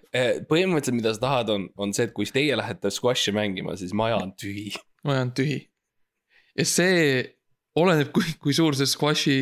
[0.49, 4.21] põhimõtteliselt, mida sa tahad, on, on see, et kui teie lähete squash'i mängima, siis maja
[4.23, 4.73] on tühi.
[5.09, 5.59] maja on tühi.
[6.59, 7.03] ja see
[7.79, 9.39] oleneb, kui, kui suur see squash'i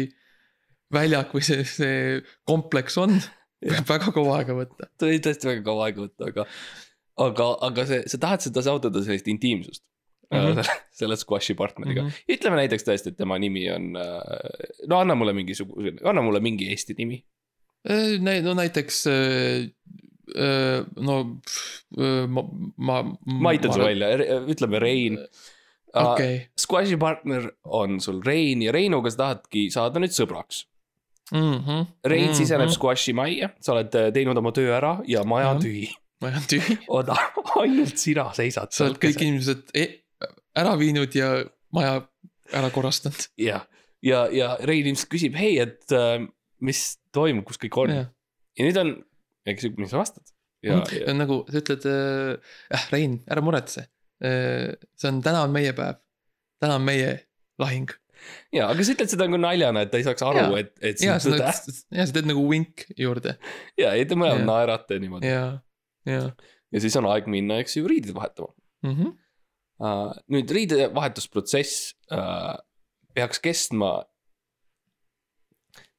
[0.94, 2.00] väljak või see, see
[2.48, 3.20] kompleks on.
[3.60, 4.90] võib väga kaua aega võtta.
[5.02, 6.48] tõesti väga kaua aega võtta, aga,
[7.28, 9.84] aga, aga see, sa tahad seda saavutada sellist intiimsust
[10.30, 10.38] mm.
[10.38, 10.58] Mhm.
[10.58, 10.80] -hmm.
[11.00, 12.06] selle squash'i partneriga mm.
[12.06, 12.14] Mhm.
[12.14, 12.36] -hmm.
[12.36, 13.92] ütleme näiteks tõesti, et tema nimi on,
[14.88, 17.24] no anna mulle mingisugune, anna mulle mingi Eesti nimi.
[18.42, 19.04] no näiteks.
[20.96, 21.40] no
[21.98, 22.44] äh, ma,
[22.76, 23.02] ma.
[23.24, 23.80] ma aitan su.
[23.80, 24.08] välja,
[24.46, 25.18] ütleme Rein.
[25.94, 30.66] okei, Squash'i partner on sul Rein ja Reinuga sa tahadki saada nüüd sõbraks.
[31.30, 31.86] Mhm.
[32.10, 35.64] Rein siseneb squash'i majja, sa oled äh, teinud oma töö ära ja maja on Jah.
[35.66, 35.90] tühi.
[36.20, 37.16] maja on tühi, oota,
[37.62, 39.20] ainult sina seisad sa oled kõik.
[39.22, 39.86] inimesed e
[40.58, 41.30] ära viinud ja
[41.74, 42.00] maja
[42.56, 43.28] ära korrastanud.
[43.40, 43.66] jah,
[44.02, 46.18] ja, ja Rein ilmselt küsib, hei, et äh,
[46.64, 46.84] mis
[47.14, 48.04] toimub, kus kõik on ja,
[48.58, 48.92] ja nüüd on,
[49.50, 50.26] eks, mis sa vastad.
[50.66, 53.88] ja, ja on nagu sa ütled, äh Rein, ära muretse.
[54.20, 56.02] see on, täna on meie päev.
[56.60, 57.14] täna on meie
[57.60, 57.88] lahing.
[58.52, 61.08] ja, aga sa ütled seda nagu naljana, et ta ei saaks aru et, et see
[61.08, 63.38] ja on sa ja teed nagu vink juurde
[63.80, 65.46] ja, ja te mõlemad naerate niimoodi ja.
[66.04, 68.52] ja, ja ja siis on aeg minna, eks ju, riideid vahetama
[68.84, 68.94] mm.
[68.94, 69.14] -hmm.
[69.80, 70.12] uh,.
[70.32, 72.56] nüüd riidevahetusprotsess uh,
[73.14, 74.04] peaks kestma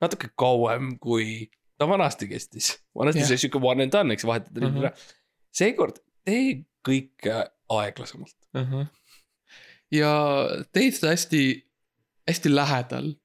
[0.02, 2.76] natuke kauem, kui ta vanasti kestis.
[2.98, 3.28] vanasti Jah.
[3.32, 4.86] see sihuke one and done, eks vahetad riided Mhm.
[4.86, 4.94] ära.
[5.54, 8.36] seekord tee kõike aeglasemalt.
[8.58, 8.88] Uh -huh.
[9.92, 10.12] ja
[10.74, 11.42] teed seda hästi,
[12.30, 13.16] hästi lähedal.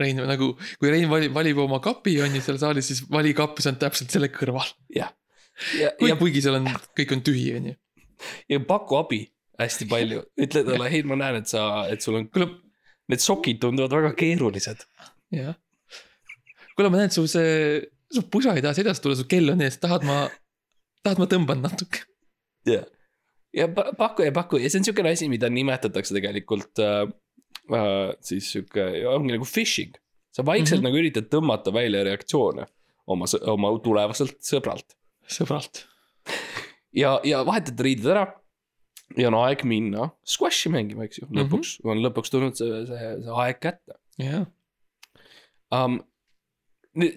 [0.00, 3.58] Rein nagu, kui Rein valib, valib oma kapi on ju seal saalis, siis vali kapp,
[3.58, 4.68] see on täpselt selle kõrval.
[4.94, 5.10] ja,
[5.74, 7.74] ja, ja ja, kuigi seal on, kõik on tühi, on ju.
[8.48, 12.28] ja paku abi hästi palju, ütle talle, hei, ma näen, et sa, et sul on,
[12.32, 12.50] kuule,
[13.10, 14.84] need sokid tunduvad väga keerulised.
[15.34, 15.56] jah.
[16.76, 17.80] kuule, ma näen, su see,
[18.12, 20.22] su pusa ei taha seljas tulla, su kell on ees, tahad ma,
[21.02, 22.04] tahad ma tõmban natuke.
[22.68, 22.84] ja,
[23.56, 27.04] ja pa- paku ja paku ja see on siukene asi, mida nimetatakse tegelikult äh,
[27.74, 29.96] äh, siis sihuke, ongi nagu phishing.
[30.32, 30.86] sa vaikselt mm.
[30.86, 30.90] -hmm.
[30.90, 32.66] nagu üritad tõmmata välja reaktsioone
[33.06, 34.96] oma, oma tulevaselt sõbralt.
[35.28, 35.84] sõbralt.
[36.92, 38.26] ja, ja vahetad riided ära.
[39.16, 41.90] Ja on aeg minna squash'i mängima, eks ju, lõpuks mm -hmm.
[41.90, 44.46] on lõpuks tulnud see, see, see aeg kätte jah,
[45.72, 46.00] um,.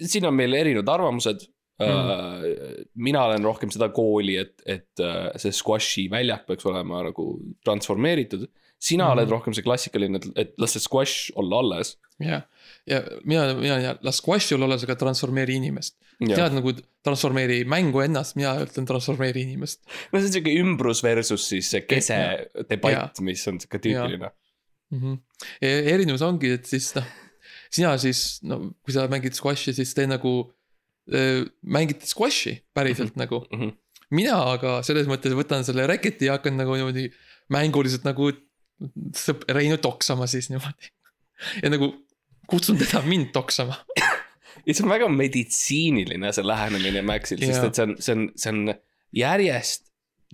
[0.00, 1.48] siin on meil erinevad arvamused
[1.80, 1.90] Mhm.
[1.90, 2.84] uh,.
[2.94, 7.24] mina olen rohkem seda kooli, et, et uh, see squash'i väljak peaks olema nagu
[7.64, 8.46] transformeeritud.
[8.78, 9.12] sina mm Mhm.
[9.12, 9.22] -hmm.
[9.22, 11.98] oled rohkem see klassikaline, et, et las see squash olla alles.
[12.20, 12.42] jah.
[12.88, 15.96] Ja mina, mina ja las squash'il olla, aga transformeeri inimest.
[16.22, 16.72] tead nagu
[17.04, 19.82] transformeeri mängu ennast, mina ütlen transformeeri inimest.
[20.12, 22.64] no see on siuke ümbrus versus siis see kese Ja.
[22.70, 24.30] debatt, mis on siuke tüüpiline.
[24.90, 25.00] mm.
[25.02, 25.20] -hmm.
[25.94, 27.06] erinevus ongi, et siis noh,
[27.70, 30.52] sina siis, no kui sa mängid squash'i, siis te nagu
[31.12, 33.26] äh, mängite squash'i päriselt mm -hmm.
[33.26, 33.46] nagu.
[33.52, 33.78] Mhm.
[34.10, 37.10] mina aga selles mõttes võtan selle reketi ja hakkan nagu niimoodi
[37.48, 38.32] mänguliselt nagu
[39.48, 40.90] Reinu toksama siis niimoodi.
[41.62, 41.92] ja nagu
[42.52, 43.78] kutsun teda mind toksama.
[44.66, 48.52] ja see on väga meditsiiniline, see lähenemine Maxil, sest et see on, see on, see
[48.54, 48.74] on
[49.16, 49.88] järjest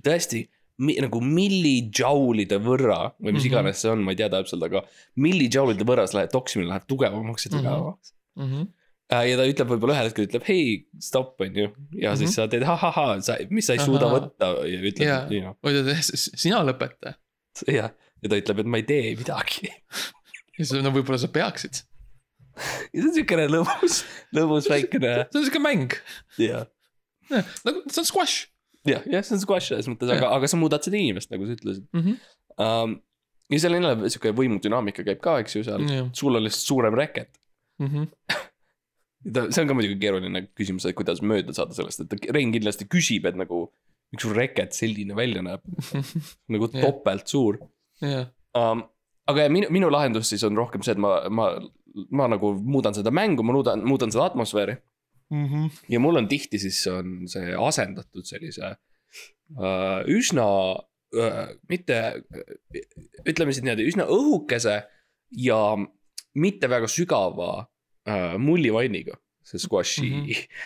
[0.04, 0.44] tõesti
[0.78, 3.50] mi, nagu millijoulide võrra või mis Mhm.
[3.52, 4.84] iganes see on, ma ei tea täpselt, aga
[5.18, 7.56] millijoulide võrra see läheb, toksimine läheb tugevamaks ja Mhm.
[7.58, 8.42] tugevamaks mm.
[8.44, 8.50] mm.
[8.52, 8.66] -hmm.
[8.66, 9.30] -hmm.
[9.30, 11.68] ja ta ütleb võib-olla ühel hetkel ütleb hei, stopp, on ju.
[11.98, 12.34] ja siis Mhm.
[12.36, 14.20] sa teed ahahah, sa, mis sa ei suuda Ahaa.
[14.20, 15.26] võtta ja ütled Jaa.
[15.32, 17.14] you know,, või ta, sina lõpeta.
[17.66, 17.90] jah.
[18.22, 19.72] ja ta ütleb, et ma ei tee midagi.
[20.58, 21.82] ja siis no võib-olla sa peaksid.
[22.92, 24.02] ja see on siukene lõbus,
[24.36, 25.96] lõbus väikene, see on siuke mäng,
[26.40, 26.66] jah
[27.28, 28.46] nagu see on squash
[28.88, 31.56] jah, jah, see on squash selles mõttes, aga, aga sa muudad seda inimest, nagu sa
[31.56, 32.04] ütlesid mm.
[32.04, 32.36] -hmm.
[32.64, 32.96] um,.
[33.52, 36.44] ja seal on jälle sihuke võimudünaamika käib ka, eks ju, seal mm., jah, sul on
[36.44, 37.40] lihtsalt suurem reket.
[37.82, 38.08] Mhm.
[39.54, 43.28] see on ka muidugi keeruline küsimus, et kuidas mööda saada sellest, et Rein kindlasti küsib,
[43.28, 43.68] et nagu.
[44.08, 45.60] miks sul reket selline välja näeb,
[46.54, 46.80] nagu Jah.
[46.80, 47.58] topelt suur
[48.00, 48.86] jah, um,.
[49.28, 51.50] aga minu, minu lahendus siis on rohkem see, et ma, ma,
[52.10, 54.78] ma nagu muudan seda mängu, ma muudan, muudan seda atmosfääri.
[55.28, 55.66] Mhm.
[55.92, 58.70] ja mul on tihti siis on see asendatud sellise
[59.60, 61.98] uh, üsna uh,, mitte,
[63.28, 64.78] ütleme siis niimoodi üsna õhukese
[65.36, 65.58] ja
[66.32, 70.24] mitte väga sügava uh, mullivanniga, see squash'i mm.
[70.30, 70.64] -hmm.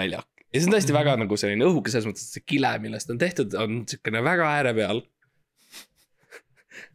[0.00, 0.28] väljak.
[0.54, 0.96] ja see on tõesti mm.
[0.96, 0.98] -hmm.
[1.02, 4.48] väga nagu selline õhuke selles mõttes, et see kile, millest on tehtud, on siukene väga
[4.56, 5.04] ääre peal.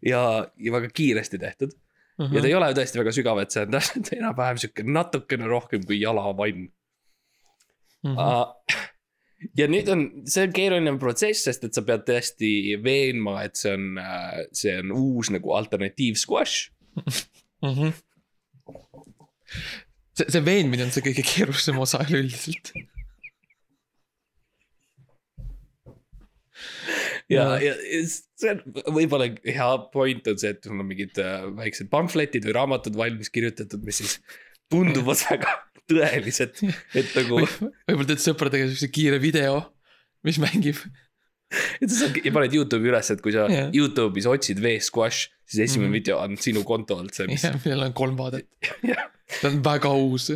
[0.02, 1.78] ja, ja väga kiiresti tehtud
[2.20, 5.86] ja ta ei ole tõesti väga sügav, et see on täpselt enam-vähem sihuke natukene rohkem
[5.88, 6.70] kui jalavann
[8.04, 8.20] Mhm.
[8.20, 8.80] uh,.
[9.56, 12.50] ja nüüd on, see on keeruline protsess, sest et sa pead tõesti
[12.84, 14.00] veenma, et see on,
[14.56, 16.70] see on uus nagu alternatiiv squash.
[17.64, 17.94] Mhm.
[20.14, 22.74] see, see veenmine on see kõige keerulisem osa üleüldiselt.
[27.32, 27.74] ja, ja
[28.44, 28.56] ja
[28.92, 33.30] võib-olla hea point on see, et sul on mingid äh, väiksed pamfletid või raamatud valmis
[33.34, 34.18] kirjutatud, mis siis
[34.74, 35.54] tunduvad väga
[35.92, 36.60] tõelised,
[36.96, 39.62] et nagu, võib-olla teed sõpradega siukse kiire video,
[40.28, 40.80] mis mängib.
[41.80, 43.68] et sa saad ja paned Youtube'i üles, et kui sa Jah.
[43.76, 45.98] Youtube'is otsid V-squash, siis esimene Mhm.
[46.00, 48.48] video on sinu konto alt see, mis jah, millel on kolm vaadet.
[49.42, 50.32] Ta on väga uus.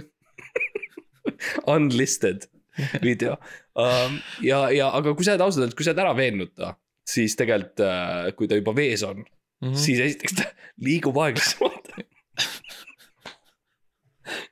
[1.67, 2.45] unlisted
[3.07, 3.37] video
[3.75, 4.19] um,.
[4.45, 6.73] ja, ja aga kui sa oled ausalt öeldes, kui sa oled ära veennud ta,
[7.07, 9.69] siis tegelikult äh,, kui ta juba vees on mm.
[9.69, 9.75] -hmm.
[9.85, 10.47] siis esiteks ta
[10.87, 11.91] liigub aeglasemalt.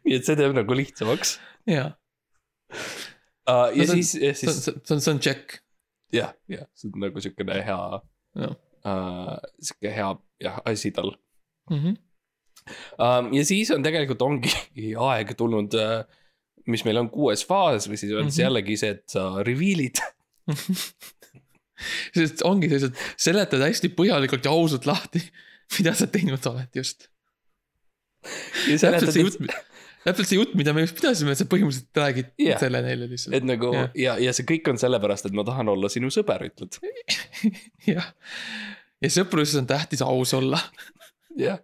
[0.06, 1.36] nii et see teeb nagu lihtsamaks
[1.70, 1.90] jaa,
[2.72, 3.70] uh,.
[3.76, 5.60] ja No siis, ja siis see on, see on check.
[6.16, 7.80] jah, jah, see on nagu siukene hea
[8.36, 8.56] Jah.
[8.86, 10.10] uh,, sihuke hea
[10.48, 11.14] jah asi tal
[11.72, 11.96] Mhm.
[13.02, 13.32] um,.
[13.34, 14.52] ja siis on tegelikult ongi
[15.10, 16.04] aeg tulnud uh,
[16.72, 18.32] mis meil on kuues faas või siis on mm.
[18.32, 18.42] -hmm.
[18.42, 20.02] jällegi see, et sa reveal'id
[22.16, 25.22] sest ongi sellised, seletad hästi põhjalikult ja ausalt lahti,
[25.80, 27.10] mida sa teinud oled just.
[28.24, 29.42] täpselt see jutt,
[30.06, 32.60] täpselt see jutt, mida me just pidasime, sa põhimõtteliselt räägid yeah.
[32.62, 33.36] selle neile lihtsalt.
[33.38, 33.90] et nagu Jah.
[34.00, 36.80] ja, ja see kõik on sellepärast, et ma tahan olla sinu sõber, ütled.
[37.94, 38.12] jah,
[39.04, 40.62] ja sõpruses on tähtis aus olla.
[41.40, 41.60] jah,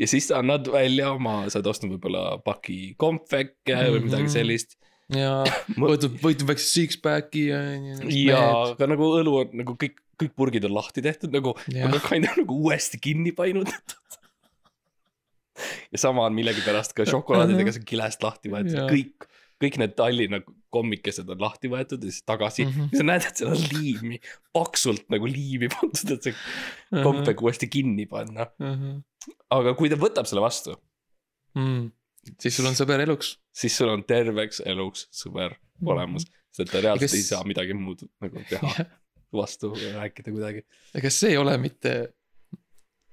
[0.00, 4.32] ja siis sa annad välja oma, sa oled ostnud võib-olla paki kompveke või midagi Mhm.
[4.34, 4.76] sellist.
[5.14, 5.42] ja
[5.80, 7.60] võtnud, võtnud väikse six-pack'i ja.
[8.08, 8.40] ja,
[8.72, 11.52] aga nagu õlu on nagu kõik, kõik purgid on lahti tehtud nagu,
[11.84, 14.18] aga kind of nagu uuesti kinni painutatud.
[15.92, 19.28] ja sama on millegipärast ka šokolaadidega see kilest lahti võetud kõik,
[19.64, 20.40] kõik need Tallinna
[20.74, 22.72] kommikesed on lahti võetud ja siis tagasi mm.
[22.72, 22.92] -hmm.
[22.92, 24.20] ja sa näed, et seal on liimi,
[24.56, 28.48] paksult nagu liimi pandud, et see kompvek uuesti kinni panna.
[29.54, 30.76] aga kui ta võtab selle vastu,
[31.58, 31.86] mm..
[32.40, 33.36] siis sul on sõber eluks.
[33.54, 38.04] siis sul on terveks eluks sõber olemas, sest ta reaalselt Kes- ei saa midagi muud
[38.24, 38.88] nagu teha,
[39.40, 40.66] vastu rääkida kuidagi.
[40.94, 41.96] ega see ei ole mitte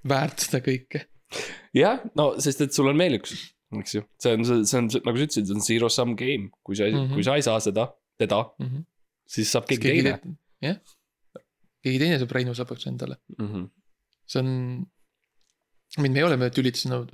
[0.08, 1.06] väärt seda kõike.
[1.78, 3.36] jah, no sest et sul on veel üks,
[3.80, 6.76] eks ju, see on, see on nagu sa ütlesid, see on zero sum game, kui
[6.76, 7.06] sa mm, Mhm.
[7.08, 7.14] -hmm.
[7.14, 7.88] kui sa ei saa seda,
[8.20, 8.84] teda, Mhm.
[9.28, 10.18] siis saab keegi keegi teine.
[10.20, 10.78] teine, jah.
[11.84, 13.70] keegi teine saab Reinu lõpuks endale, Mm -hmm.
[14.28, 14.86] see on.
[15.98, 17.10] mind, me ei ole me tülitsanud,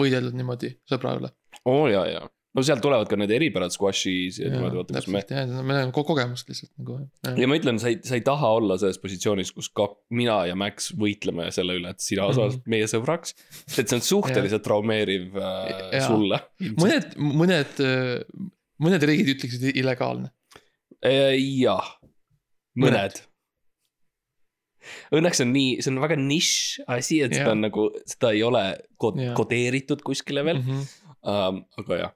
[0.00, 1.30] võidelnud niimoodi sõbra üle.
[1.64, 2.28] oo oh, ja, ja,
[2.58, 5.22] no sealt tulevad ka need eripärad squash'is ja niimoodi, vaata, kus me.
[5.84, 6.98] on ko- kogemust lihtsalt nagu.
[7.38, 9.86] ja ma ütlen, sa ei, sa ei taha olla selles positsioonis, kus ka
[10.18, 13.36] mina ja Max võitleme selle üle, et sina saad meie sõbraks.
[13.78, 16.42] et see on suhteliselt traumeeriv äh, sulle.
[16.82, 17.80] mõned, mõned,
[18.82, 20.32] mõned riigid ütleksid illegaalne.
[21.62, 21.94] jah,
[22.78, 23.22] mõned.
[25.12, 27.54] Õnneks on nii, see on väga nišš asi, et seda Jah.
[27.56, 28.62] on nagu, seda ei ole
[29.00, 29.34] kod- Jah.
[29.36, 30.78] kodeeritud kuskile veel Mhm.
[31.28, 32.12] um,, aga Jah..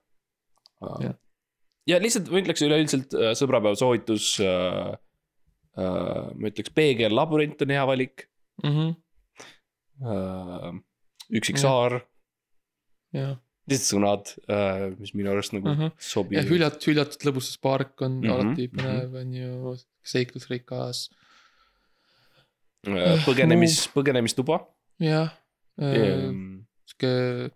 [1.91, 4.93] Ja lihtsalt ma ütleks üleüldiselt uh, sõbrapäeva soovitus uh,.
[5.73, 8.27] Uh, ma ütleks peegel labürint on hea valik
[8.63, 8.91] Mhm.
[10.05, 10.75] uh,.
[11.33, 11.63] üksik Jah.
[11.63, 11.95] saar,
[13.71, 15.79] lihtsalt sõnad uh,, mis minu arust nagu uh.
[15.79, 15.89] -huh.
[15.95, 16.51] ja sobivad.
[16.51, 18.77] hüljat-, hüljatud lõbustuspark on Mhm, alati mhm.
[18.77, 21.07] põnev, on ju, seiklusrikas,
[22.83, 24.57] Uh, põgenemis, põgenemistuba
[24.99, 25.29] jah.
[25.79, 26.67] um,.
[26.85, 27.53] sihuke,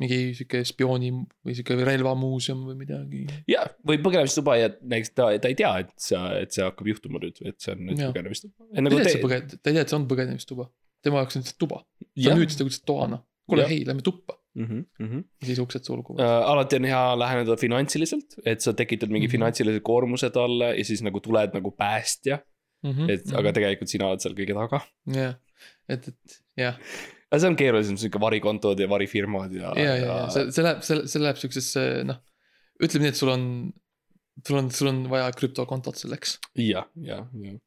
[0.00, 3.22] mingi sihuke spiooni või sihuke relvamuuseum või midagi.
[3.50, 7.20] jah, või põgenemistuba ja näiteks ta, ta ei tea, et sa, et see hakkab juhtuma
[7.22, 8.12] nüüd, et see on nüüd Jah.
[8.14, 8.54] põgenemistuba.
[8.64, 10.68] ta ei tea, et see põge-, ta ei tea, et see on põgenemistuba.
[11.04, 11.82] tema jaoks on lihtsalt tuba.
[12.24, 13.20] sa müüd seda kuidas toana.
[13.50, 14.38] kuule, hei, lähme tuppa.
[14.54, 14.64] mm.
[14.66, 15.24] -hmm, mm -hmm.
[15.42, 16.24] ja siis uksed sulguvad.
[16.24, 19.28] Uh, alati on hea läheneda finantsiliselt, et sa tekitad mingi mm Mhm.
[19.28, 19.32] -hmm.
[19.38, 22.34] finantsilise koormuse talle ja siis nagu tuled nagu päästja,
[22.82, 23.38] et mm -hmm.
[23.38, 24.80] aga tegelikult sina oled seal kõige taga.
[25.06, 25.16] Mhm.
[25.18, 25.34] jah,
[25.88, 26.76] et, et jah,
[27.30, 29.72] aga see on keerulisem, sihuke varikontod ja varifirmad ja.
[29.78, 32.20] ja, ja, ja see, see läheb, see, see läheb siuksesse noh,
[32.82, 33.44] ütleme nii, et sul on,
[34.46, 36.38] sul on, sul on vaja krüptokontot selleks.
[36.58, 37.58] jah, jah, jah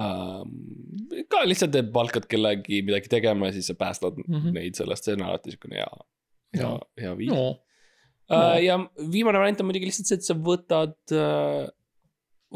[0.00, 0.52] um,.
[1.32, 4.36] ka lihtsalt, et palkad kellegi midagi tegema ja siis sa päästad mm.
[4.36, 4.54] -hmm.
[4.56, 5.90] neid sellest, see on alati siukene hea,
[6.60, 6.72] hea
[7.04, 8.56] hea viis no uh,.
[8.62, 8.78] ja
[9.12, 11.64] viimane variant on muidugi lihtsalt see, et sa võtad uh,,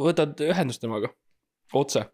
[0.06, 1.12] võtad ühendust temaga
[1.72, 2.04] otse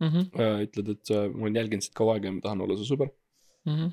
[0.00, 0.08] mm.
[0.08, 3.12] -hmm, ütled, et ma olen jälginud sind kaua aega ja ma tahan olla su sõber.
[3.64, 3.90] Mm -hmm.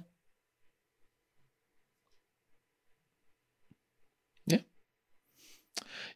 [4.51, 4.63] jah.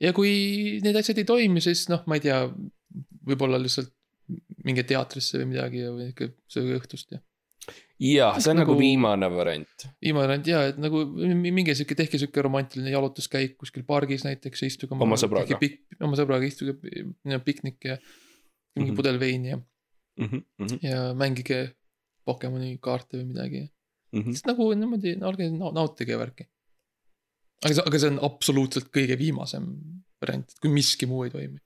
[0.01, 0.31] ja kui
[0.83, 2.41] need asjad ei toimi, siis noh, ma ei tea,
[3.25, 3.93] võib-olla lihtsalt
[4.65, 7.19] minge teatrisse või midagi ja või ikka sööge õhtust ja.
[8.01, 9.87] jah, see on nagu Nagu- viimane variant.
[10.01, 14.63] viimane variant ja, et nagu mi- minge sihuke, tehke sihuke romantiline jalutuskäik kuskil pargis näiteks,
[14.65, 14.97] istuge.
[14.97, 15.59] Oma sõbraga..
[16.01, 16.73] oma sõbraga istuge,
[17.45, 17.97] piknik ja
[18.75, 18.91] mingi mm.
[18.91, 18.95] -hmm.
[18.97, 19.61] pudel veini ja,
[20.15, 21.75] Mm -hmm, ja mängige
[22.25, 23.61] Pokemoni kaarte või midagi.
[24.11, 24.27] mm -hmm.
[24.33, 26.47] lihtsalt nagu niimoodi, olge, nautige värki.
[27.65, 29.65] aga see, aga see on absoluutselt kõige viimasem
[30.21, 31.59] variant, kui miski muu ei toimi.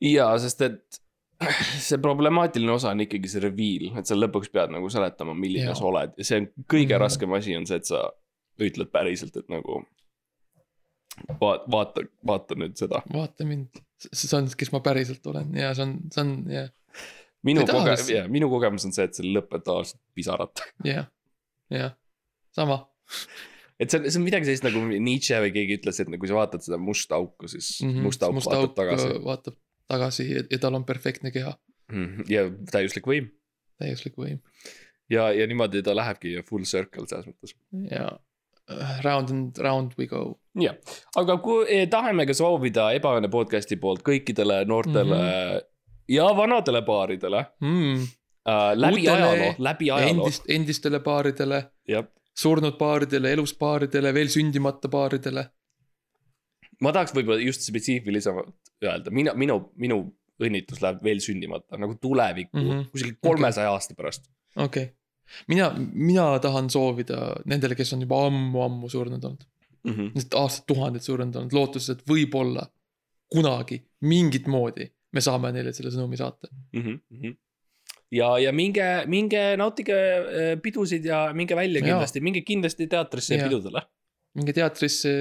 [0.00, 1.00] jaa, sest et
[1.88, 5.74] see problemaatiline osa on ikkagi see reveal, et sa lõpuks pead nagu seletama, milline Jaa.
[5.74, 7.00] sa oled ja see on kõige Mhm.
[7.02, 8.10] raskem asi on see, et sa
[8.60, 9.82] ütled päriselt, et nagu.
[11.40, 13.02] vaata, vaata, vaata nüüd seda.
[13.12, 16.70] vaata mind, see on, kes ma päriselt olen ja see on, see on jah,
[17.46, 20.64] minu kogemus, jah, minu kogemus on see, et see lõpeb tavaliselt pisarat.
[20.92, 21.08] jah,
[21.72, 21.96] jah,
[22.54, 22.82] sama
[23.82, 26.30] et see on, see on midagi sellist nagu Nietzsche või keegi ütles, et nagu kui
[26.30, 27.98] sa vaatad seda musta auku, siis mm mm.
[27.98, 28.08] -hmm.
[28.08, 29.12] must auk vaatab tagasi.
[29.24, 29.58] vaatab
[29.90, 31.56] tagasi ja, ja tal on perfektne keha,
[32.30, 33.30] ja täiuslik võim
[33.82, 34.38] täiuslik võim
[35.10, 37.56] ja, ja niimoodi ta lähebki full circle selles mõttes.
[37.90, 38.06] ja
[38.70, 40.38] äh, round and round we go.
[40.58, 40.78] jah,
[41.18, 45.28] aga kui eh, tahame ka soovida Ebaõnne podcast'i poolt kõikidele noortele mm.
[45.28, 45.68] -hmm.
[46.08, 48.02] Ja vanadele paaridele Mm.
[48.48, 52.04] äh, läbi Uutele ajaloo, läbi ajaloo, Endist, endistele paaridele, jah.
[52.38, 55.46] surnud paaridele, elus paaridele, veel sündimata paaridele.
[56.80, 60.00] ma tahaks võib-olla just spetsiifilisemalt öelda, mina, minu, minu
[60.42, 62.70] õnnitlus läheb veel sündimata nagu tulevikku mm.
[62.70, 62.90] -hmm.
[62.90, 63.76] kuskil kolmesaja okay.
[63.76, 64.30] aasta pärast.
[64.56, 64.94] okei okay.,
[65.48, 69.48] mina, mina tahan soovida nendele, kes on juba ammu-ammu surnud olnud,
[69.84, 70.26] Mm -hmm.
[70.38, 72.66] aastatuhanded surnud olnud, lootuses, et võib-olla
[73.32, 76.50] kunagi mingit moodi me saame neile selle sõnumi saata.
[76.72, 77.00] mm.
[77.10, 77.34] -hmm.
[78.18, 83.48] ja, ja minge, minge nautige äh, pidusid ja minge välja kindlasti, minge kindlasti teatrisse ja
[83.48, 83.84] pidudele.
[84.38, 85.12] minge teatrisse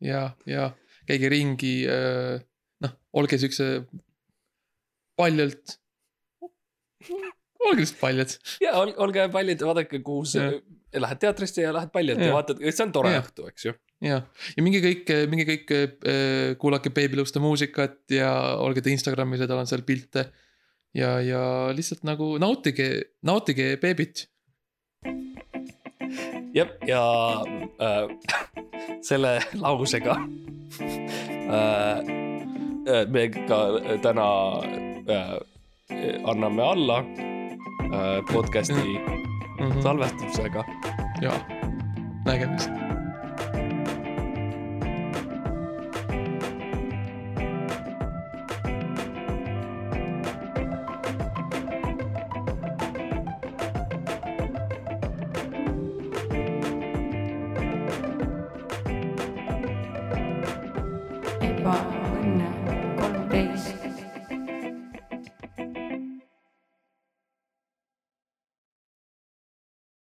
[0.00, 0.70] ja, ja
[1.06, 1.74] käige ringi,
[2.82, 3.86] noh, olge siukse
[5.16, 5.78] paljalt.
[7.66, 10.58] olge lihtsalt paljad, ja ol, olge paljud, vaadake, kuhu Jah.
[10.94, 12.36] Lähed teatrisse ja lähed paljalt ja Jah.
[12.36, 13.24] vaatad, see on tore Jah.
[13.24, 13.74] õhtu, eks ju.
[14.06, 14.20] ja,
[14.56, 18.30] ja minge kõik, minge kõik äh, kuulake Babyluste muusikat ja
[18.62, 20.30] olge ta Instagramis ja tal on seal pilte.
[20.96, 21.42] ja, ja
[21.76, 24.28] lihtsalt nagu nautige, nautige beebit.
[26.56, 27.02] jah, ja
[27.82, 28.06] äh,
[29.08, 30.16] selle lausega
[31.50, 31.98] äh,
[32.88, 33.60] äh, me ka
[34.02, 34.30] täna
[35.10, 35.38] äh,
[36.24, 36.98] anname alla
[37.92, 39.72] äh, podcast'i Mhm.
[39.72, 39.82] -hmm.
[39.82, 40.64] salvestusega.
[41.20, 41.32] ja
[42.24, 42.85] nägemist.